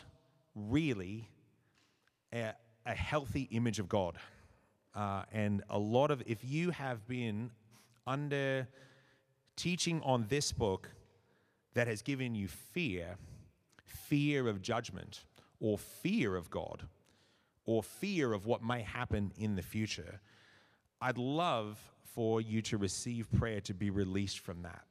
really 0.55 1.29
a, 2.35 2.53
a 2.85 2.95
healthy 2.95 3.49
image 3.51 3.79
of 3.79 3.89
God. 3.89 4.19
Uh, 4.95 5.23
and 5.33 5.63
a 5.71 5.79
lot 5.79 6.11
of, 6.11 6.23
if 6.27 6.45
you 6.45 6.71
have 6.71 7.07
been 7.09 7.51
under 8.07 8.69
teaching 9.57 10.03
on 10.05 10.27
this 10.29 10.53
book 10.53 10.91
that 11.75 11.87
has 11.87 12.03
given 12.03 12.35
you 12.35 12.49
fear, 12.49 13.17
fear 13.85 14.49
of 14.49 14.61
judgment, 14.61 15.25
or 15.61 15.79
fear 15.79 16.37
of 16.37 16.51
God, 16.51 16.83
or 17.65 17.83
fear 17.83 18.33
of 18.33 18.45
what 18.45 18.63
may 18.63 18.83
happen 18.83 19.33
in 19.39 19.55
the 19.55 19.63
future, 19.63 20.21
I'd 21.01 21.19
love 21.19 21.79
for 22.15 22.41
you 22.41 22.61
to 22.63 22.77
receive 22.77 23.31
prayer 23.33 23.61
to 23.63 23.73
be 23.73 23.89
released 23.89 24.41
from 24.41 24.63
that. 24.63 24.83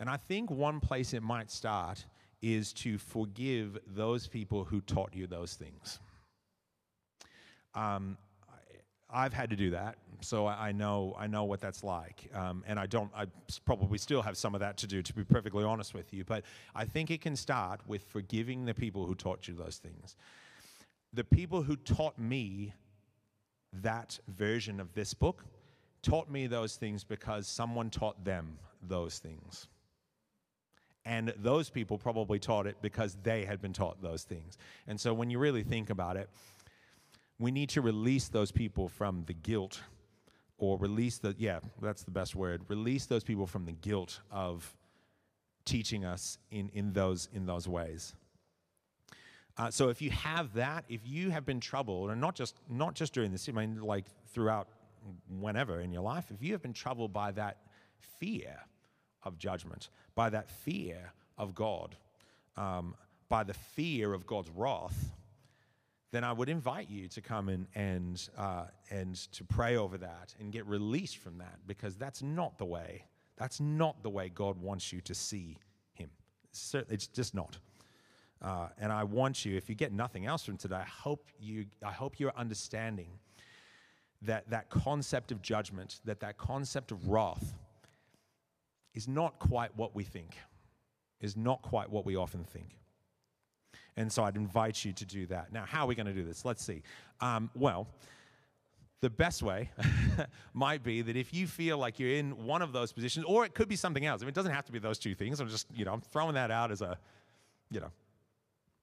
And 0.00 0.08
I 0.08 0.16
think 0.16 0.50
one 0.50 0.80
place 0.80 1.12
it 1.12 1.22
might 1.22 1.50
start 1.50 2.04
is 2.40 2.72
to 2.72 2.98
forgive 2.98 3.78
those 3.86 4.26
people 4.28 4.64
who 4.64 4.80
taught 4.80 5.14
you 5.14 5.26
those 5.26 5.54
things. 5.54 5.98
Um, 7.74 8.16
I've 9.10 9.32
had 9.32 9.50
to 9.50 9.56
do 9.56 9.70
that, 9.70 9.96
so 10.20 10.46
I 10.46 10.72
know 10.72 11.16
I 11.18 11.26
know 11.26 11.44
what 11.44 11.60
that's 11.60 11.82
like, 11.82 12.28
um, 12.34 12.62
and 12.66 12.78
I 12.78 12.86
don't. 12.86 13.10
I 13.16 13.24
probably 13.64 13.96
still 13.96 14.20
have 14.20 14.36
some 14.36 14.54
of 14.54 14.60
that 14.60 14.76
to 14.78 14.86
do, 14.86 15.02
to 15.02 15.14
be 15.14 15.24
perfectly 15.24 15.64
honest 15.64 15.94
with 15.94 16.12
you. 16.12 16.24
But 16.24 16.44
I 16.74 16.84
think 16.84 17.10
it 17.10 17.22
can 17.22 17.34
start 17.34 17.80
with 17.86 18.04
forgiving 18.04 18.66
the 18.66 18.74
people 18.74 19.06
who 19.06 19.14
taught 19.14 19.48
you 19.48 19.54
those 19.54 19.78
things. 19.78 20.16
The 21.14 21.24
people 21.24 21.62
who 21.62 21.76
taught 21.76 22.18
me 22.18 22.74
that 23.72 24.18
version 24.28 24.78
of 24.78 24.92
this 24.92 25.14
book 25.14 25.44
taught 26.02 26.30
me 26.30 26.46
those 26.46 26.76
things 26.76 27.02
because 27.02 27.46
someone 27.46 27.88
taught 27.88 28.22
them 28.24 28.58
those 28.82 29.18
things. 29.18 29.68
And 31.08 31.32
those 31.38 31.70
people 31.70 31.96
probably 31.96 32.38
taught 32.38 32.66
it 32.66 32.76
because 32.82 33.16
they 33.22 33.44
had 33.44 33.62
been 33.62 33.72
taught 33.72 34.02
those 34.02 34.24
things. 34.24 34.58
And 34.86 35.00
so 35.00 35.14
when 35.14 35.30
you 35.30 35.38
really 35.38 35.62
think 35.62 35.88
about 35.88 36.16
it, 36.16 36.28
we 37.38 37.50
need 37.50 37.70
to 37.70 37.80
release 37.80 38.28
those 38.28 38.52
people 38.52 38.88
from 38.88 39.24
the 39.26 39.32
guilt 39.32 39.80
or 40.58 40.76
release 40.76 41.18
the 41.18 41.36
yeah 41.38 41.60
that's 41.80 42.02
the 42.02 42.10
best 42.10 42.34
word 42.34 42.62
release 42.66 43.06
those 43.06 43.22
people 43.22 43.46
from 43.46 43.64
the 43.64 43.70
guilt 43.70 44.18
of 44.28 44.76
teaching 45.68 46.04
us 46.04 46.38
in, 46.50 46.70
in, 46.70 46.94
those, 46.94 47.28
in 47.34 47.44
those 47.44 47.68
ways. 47.68 48.14
Uh, 49.58 49.70
so 49.70 49.90
if 49.90 50.00
you 50.00 50.10
have 50.10 50.54
that, 50.54 50.84
if 50.88 51.00
you 51.04 51.30
have 51.30 51.44
been 51.44 51.60
troubled, 51.60 52.10
and 52.10 52.20
not 52.20 52.34
just 52.34 52.56
not 52.70 52.94
just 52.94 53.12
during 53.12 53.32
this, 53.32 53.48
I 53.48 53.52
mean, 53.52 53.82
like 53.82 54.06
throughout 54.32 54.68
whenever 55.28 55.80
in 55.80 55.92
your 55.92 56.02
life, 56.02 56.26
if 56.30 56.42
you 56.42 56.52
have 56.52 56.62
been 56.62 56.72
troubled 56.72 57.12
by 57.12 57.32
that 57.32 57.58
fear 58.18 58.56
of 59.28 59.38
judgment, 59.38 59.90
by 60.14 60.30
that 60.30 60.50
fear 60.50 61.12
of 61.36 61.54
God, 61.54 61.96
um, 62.56 62.94
by 63.28 63.44
the 63.44 63.54
fear 63.54 64.12
of 64.12 64.26
God's 64.26 64.50
wrath, 64.50 65.12
then 66.10 66.24
I 66.24 66.32
would 66.32 66.48
invite 66.48 66.88
you 66.88 67.06
to 67.08 67.20
come 67.20 67.48
in 67.48 67.66
and, 67.74 68.28
uh, 68.36 68.64
and 68.90 69.14
to 69.32 69.44
pray 69.44 69.76
over 69.76 69.98
that 69.98 70.34
and 70.40 70.50
get 70.50 70.66
released 70.66 71.18
from 71.18 71.38
that 71.38 71.58
because 71.66 71.96
that's 71.96 72.22
not 72.22 72.58
the 72.58 72.64
way. 72.64 73.04
That's 73.36 73.60
not 73.60 74.02
the 74.02 74.10
way 74.10 74.30
God 74.34 74.60
wants 74.60 74.92
you 74.92 75.00
to 75.02 75.14
see 75.14 75.58
Him. 75.92 76.10
It's 76.50 77.06
just 77.06 77.34
not. 77.34 77.58
Uh, 78.40 78.68
and 78.78 78.92
I 78.92 79.04
want 79.04 79.44
you, 79.44 79.56
if 79.56 79.68
you 79.68 79.74
get 79.74 79.92
nothing 79.92 80.26
else 80.26 80.44
from 80.44 80.56
today, 80.56 80.76
I 80.76 80.84
hope, 80.84 81.28
you, 81.38 81.66
I 81.84 81.92
hope 81.92 82.18
you're 82.18 82.36
understanding 82.36 83.08
that 84.22 84.48
that 84.50 84.70
concept 84.70 85.30
of 85.30 85.42
judgment, 85.42 86.00
that 86.04 86.20
that 86.20 86.38
concept 86.38 86.90
of 86.90 87.08
wrath 87.08 87.54
is 88.98 89.06
not 89.06 89.38
quite 89.38 89.70
what 89.76 89.94
we 89.94 90.02
think, 90.02 90.36
is 91.20 91.36
not 91.36 91.62
quite 91.62 91.88
what 91.88 92.04
we 92.04 92.16
often 92.16 92.42
think. 92.42 92.76
And 93.96 94.12
so 94.12 94.24
I'd 94.24 94.34
invite 94.34 94.84
you 94.84 94.92
to 94.92 95.04
do 95.04 95.24
that. 95.26 95.52
Now, 95.52 95.64
how 95.64 95.84
are 95.84 95.86
we 95.86 95.94
going 95.94 96.06
to 96.06 96.12
do 96.12 96.24
this? 96.24 96.44
Let's 96.44 96.64
see. 96.64 96.82
Um, 97.20 97.48
well, 97.54 97.86
the 99.00 99.08
best 99.08 99.40
way 99.40 99.70
might 100.52 100.82
be 100.82 101.00
that 101.02 101.16
if 101.16 101.32
you 101.32 101.46
feel 101.46 101.78
like 101.78 102.00
you're 102.00 102.16
in 102.16 102.44
one 102.44 102.60
of 102.60 102.72
those 102.72 102.90
positions, 102.90 103.24
or 103.28 103.44
it 103.44 103.54
could 103.54 103.68
be 103.68 103.76
something 103.76 104.04
else. 104.04 104.20
I 104.20 104.24
mean, 104.24 104.30
it 104.30 104.34
doesn't 104.34 104.50
have 104.52 104.64
to 104.64 104.72
be 104.72 104.80
those 104.80 104.98
two 104.98 105.14
things. 105.14 105.38
I'm 105.38 105.48
just, 105.48 105.68
you 105.72 105.84
know, 105.84 105.92
I'm 105.92 106.00
throwing 106.00 106.34
that 106.34 106.50
out 106.50 106.72
as 106.72 106.82
a, 106.82 106.98
you 107.70 107.78
know, 107.78 107.92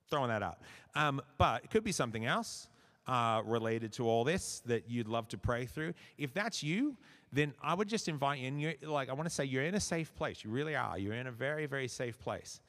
throwing 0.10 0.30
that 0.30 0.43
out. 0.43 0.60
Um, 0.95 1.21
but 1.38 1.65
it 1.65 1.71
could 1.71 1.84
be 1.84 1.91
something 1.91 2.25
else 2.25 2.69
uh, 3.06 3.41
related 3.45 3.91
to 3.93 4.08
all 4.08 4.23
this 4.23 4.62
that 4.65 4.89
you'd 4.89 5.10
love 5.10 5.28
to 5.28 5.38
pray 5.38 5.65
through. 5.65 5.93
If 6.17 6.34
that's 6.34 6.63
you, 6.63 6.95
then 7.31 7.53
I 7.61 7.73
would 7.73 7.88
just 7.88 8.07
invite 8.07 8.39
you. 8.39 8.47
And 8.47 8.61
you're, 8.61 8.73
like 8.83 9.09
I 9.09 9.13
want 9.13 9.27
to 9.27 9.33
say, 9.33 9.45
you're 9.45 9.63
in 9.63 9.75
a 9.75 9.79
safe 9.79 10.13
place. 10.15 10.43
You 10.43 10.49
really 10.49 10.75
are. 10.75 10.97
You're 10.97 11.13
in 11.13 11.27
a 11.27 11.31
very, 11.31 11.65
very 11.65 11.88
safe 11.88 12.19
place. 12.19 12.61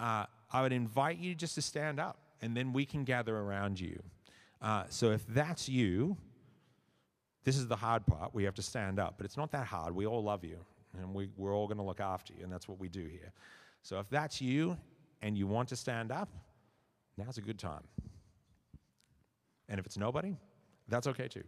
Uh, 0.00 0.26
I 0.52 0.62
would 0.62 0.72
invite 0.72 1.18
you 1.18 1.34
just 1.34 1.54
to 1.56 1.62
stand 1.62 2.00
up 2.00 2.18
and 2.42 2.56
then 2.56 2.72
we 2.72 2.84
can 2.84 3.04
gather 3.04 3.36
around 3.36 3.80
you. 3.80 4.02
Uh, 4.60 4.84
so 4.88 5.10
if 5.10 5.26
that's 5.26 5.68
you, 5.68 6.16
this 7.44 7.56
is 7.56 7.66
the 7.66 7.76
hard 7.76 8.06
part. 8.06 8.34
We 8.34 8.44
have 8.44 8.54
to 8.54 8.62
stand 8.62 8.98
up, 8.98 9.14
but 9.16 9.24
it's 9.24 9.36
not 9.36 9.52
that 9.52 9.66
hard. 9.66 9.94
We 9.94 10.06
all 10.06 10.22
love 10.22 10.44
you 10.44 10.58
and 10.98 11.14
we, 11.14 11.28
we're 11.36 11.54
all 11.54 11.66
going 11.66 11.78
to 11.78 11.84
look 11.84 12.00
after 12.00 12.32
you, 12.32 12.42
and 12.42 12.52
that's 12.52 12.68
what 12.68 12.78
we 12.78 12.88
do 12.88 13.06
here. 13.06 13.32
So 13.82 13.98
if 13.98 14.08
that's 14.08 14.40
you 14.40 14.76
and 15.22 15.36
you 15.36 15.46
want 15.46 15.68
to 15.68 15.76
stand 15.76 16.10
up, 16.10 16.28
now's 17.16 17.38
a 17.38 17.42
good 17.42 17.58
time. 17.58 17.82
And 19.68 19.78
if 19.78 19.86
it's 19.86 19.98
nobody, 19.98 20.36
that's 20.88 21.06
okay 21.06 21.28
too. 21.28 21.44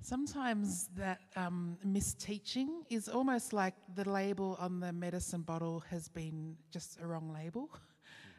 Sometimes 0.00 0.88
that 0.96 1.20
um, 1.36 1.76
misteaching 1.86 2.68
is 2.88 3.08
almost 3.08 3.52
like 3.52 3.74
the 3.94 4.08
label 4.08 4.56
on 4.60 4.80
the 4.80 4.92
medicine 4.92 5.42
bottle 5.42 5.82
has 5.90 6.08
been 6.08 6.56
just 6.70 6.98
a 7.00 7.06
wrong 7.06 7.32
label. 7.32 7.68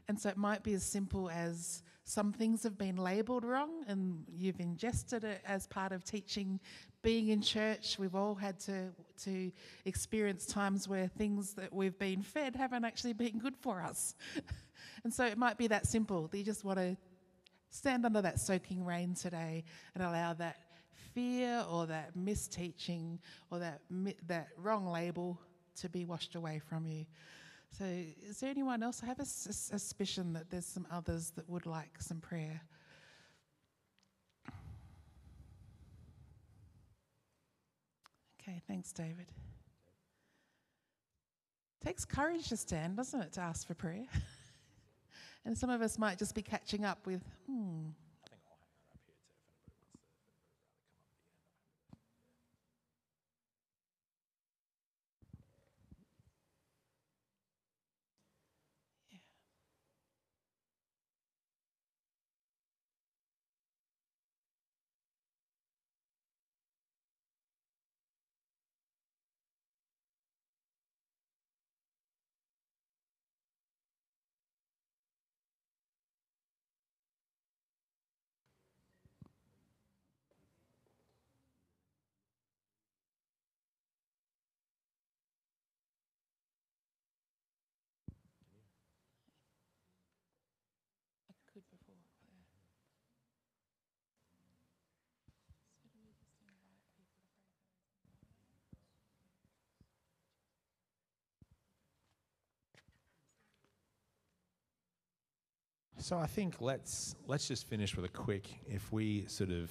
And 0.08 0.20
so 0.20 0.30
it 0.30 0.38
might 0.38 0.64
be 0.64 0.74
as 0.74 0.84
simple 0.84 1.30
as 1.30 1.84
some 2.04 2.32
things 2.34 2.64
have 2.64 2.78
been 2.78 2.98
labeled 2.98 3.44
wrong 3.44 3.84
and 3.88 4.24
you've 4.36 4.60
ingested 4.60 5.24
it 5.24 5.42
as 5.46 5.68
part 5.68 5.92
of 5.92 6.04
teaching. 6.04 6.60
Being 7.04 7.28
in 7.28 7.42
church, 7.42 7.98
we've 8.00 8.16
all 8.16 8.34
had 8.34 8.60
to, 8.62 8.90
to 9.26 9.52
experience 9.86 10.48
times 10.48 10.88
where 10.88 11.08
things 11.08 11.54
that 11.54 11.72
we've 11.72 12.00
been 12.00 12.24
fed 12.24 12.56
haven't 12.56 12.84
actually 12.84 13.14
been 13.14 13.38
good 13.38 13.56
for 13.56 13.82
us. 13.82 14.16
and 15.04 15.14
so 15.14 15.26
it 15.26 15.38
might 15.38 15.58
be 15.58 15.68
that 15.68 15.86
simple 15.86 16.30
you 16.34 16.44
just 16.44 16.64
want 16.64 16.80
to 16.80 16.98
stand 17.70 18.06
under 18.06 18.22
that 18.24 18.40
soaking 18.40 18.84
rain 18.84 19.14
today 19.14 19.64
and 19.94 20.04
allow 20.04 20.34
that 20.34 20.58
fear 21.14 21.64
or 21.70 21.86
that 21.88 22.16
misteaching 22.18 23.20
or 23.52 23.60
that, 23.60 23.82
that 24.28 24.50
wrong 24.58 24.88
label 24.88 25.40
to 25.78 25.90
be 25.90 26.06
washed 26.06 26.36
away 26.36 26.60
from 26.60 26.86
you. 26.86 27.06
So, 27.78 27.86
is 28.28 28.40
there 28.40 28.50
anyone 28.50 28.82
else? 28.82 29.02
I 29.04 29.06
have 29.08 29.20
a, 29.20 29.26
suspicion 29.26 30.34
that 30.34 30.50
there's 30.50 30.66
some 30.66 30.88
others 30.92 31.32
that 31.32 31.48
would 31.50 31.66
like 31.66 32.02
some 32.02 32.20
prayer. 32.20 32.62
Okay, 38.42 38.62
thanks, 38.68 38.92
David. 38.92 39.28
Takes 41.86 42.04
courage 42.04 42.50
to 42.50 42.58
stand, 42.58 42.98
doesn't 42.98 43.22
it, 43.22 43.34
to 43.34 43.42
ask 43.42 43.68
for 43.68 43.76
prayer? 43.76 44.06
and 45.46 45.58
some 45.58 45.70
of 45.70 45.82
us 45.82 45.98
might 45.98 46.18
just 46.18 46.36
be 46.36 46.42
catching 46.42 46.84
up 46.84 47.06
with, 47.06 47.22
hmm, 47.46 47.90
So 106.02 106.18
I 106.18 106.28
think 106.28 106.62
let's 106.62 107.16
let's 107.28 107.46
just 107.46 107.68
finish 107.68 107.96
with 107.96 108.06
a 108.06 108.10
quick. 108.10 108.48
If 108.66 108.92
we 108.94 109.26
sort 109.28 109.50
of 109.50 109.70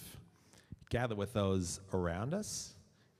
gather 0.90 1.14
with 1.14 1.32
those 1.32 1.80
around 1.94 2.34
us 2.34 2.74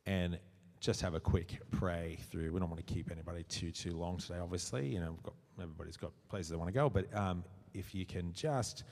and 0.05 0.39
just 0.79 1.01
have 1.01 1.15
a 1.15 1.21
quick 1.21 1.59
pray 1.71 2.19
through. 2.31 2.53
We 2.53 2.61
don't 2.61 2.69
want 2.69 2.87
to 2.87 2.95
keep 2.95 3.11
anybody 3.11 3.45
too 3.45 3.71
too 3.71 3.97
long 3.97 4.19
today. 4.19 4.39
Obviously, 4.39 4.87
you 4.87 5.01
know, 5.01 5.17
got, 5.23 5.33
everybody's 5.61 5.97
got 5.97 6.13
places 6.29 6.51
they 6.51 6.57
want 6.57 6.69
to 6.69 6.75
go, 6.75 6.91
but 6.91 7.13
um, 7.17 7.45
if 7.73 7.95
you 7.95 8.05
can 8.05 8.31
just 8.35 8.85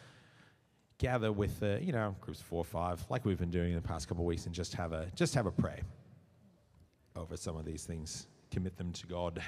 gather 0.97 1.31
with 1.31 1.61
the 1.61 1.79
you 1.83 1.93
know 1.93 2.17
groups 2.23 2.41
four 2.41 2.63
or 2.63 2.65
five, 2.65 3.05
like 3.11 3.27
we've 3.27 3.39
been 3.39 3.51
doing 3.51 3.69
in 3.69 3.77
the 3.77 3.83
past 3.83 4.09
couple 4.09 4.25
of 4.25 4.27
weeks, 4.27 4.47
and 4.47 4.55
just 4.55 4.73
have 4.73 4.95
a 4.95 5.11
just 5.15 5.35
have 5.35 5.45
a 5.45 5.53
pray 5.53 5.83
over 7.17 7.37
some 7.37 7.57
of 7.57 7.67
these 7.67 7.85
things. 7.85 8.29
Commit 8.51 8.79
them 8.79 8.93
to 8.93 9.07
God. 9.07 9.43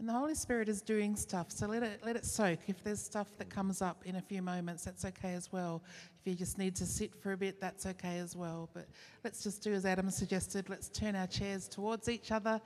And 0.00 0.08
the 0.08 0.14
Holy 0.14 0.34
Spirit 0.34 0.70
is 0.70 0.80
doing 0.80 1.14
stuff, 1.14 1.50
so 1.50 1.66
let 1.66 1.82
it, 1.82 2.00
let 2.02 2.16
it 2.16 2.24
soak. 2.24 2.60
If 2.68 2.82
there's 2.82 3.02
stuff 3.02 3.28
that 3.36 3.50
comes 3.50 3.82
up 3.82 4.02
in 4.06 4.16
a 4.16 4.22
few 4.22 4.40
moments, 4.40 4.82
that's 4.82 5.04
okay 5.04 5.34
as 5.34 5.52
well. 5.52 5.82
If 6.18 6.26
you 6.26 6.34
just 6.34 6.56
need 6.56 6.74
to 6.76 6.86
sit 6.86 7.14
for 7.14 7.32
a 7.32 7.36
bit, 7.36 7.60
that's 7.60 7.84
okay 7.84 8.16
as 8.16 8.34
well. 8.34 8.70
But 8.72 8.88
let's 9.24 9.42
just 9.42 9.62
do 9.62 9.74
as 9.74 9.84
Adam 9.84 10.08
suggested 10.10 10.70
let's 10.70 10.88
turn 10.88 11.14
our 11.14 11.26
chairs 11.26 11.68
towards 11.68 12.08
each 12.08 12.32
other 12.32 12.62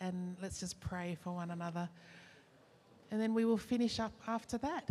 and 0.00 0.36
let's 0.42 0.58
just 0.58 0.80
pray 0.80 1.16
for 1.22 1.32
one 1.32 1.52
another. 1.52 1.88
And 3.12 3.20
then 3.20 3.32
we 3.32 3.44
will 3.44 3.58
finish 3.58 4.00
up 4.00 4.12
after 4.26 4.58
that. 4.58 4.88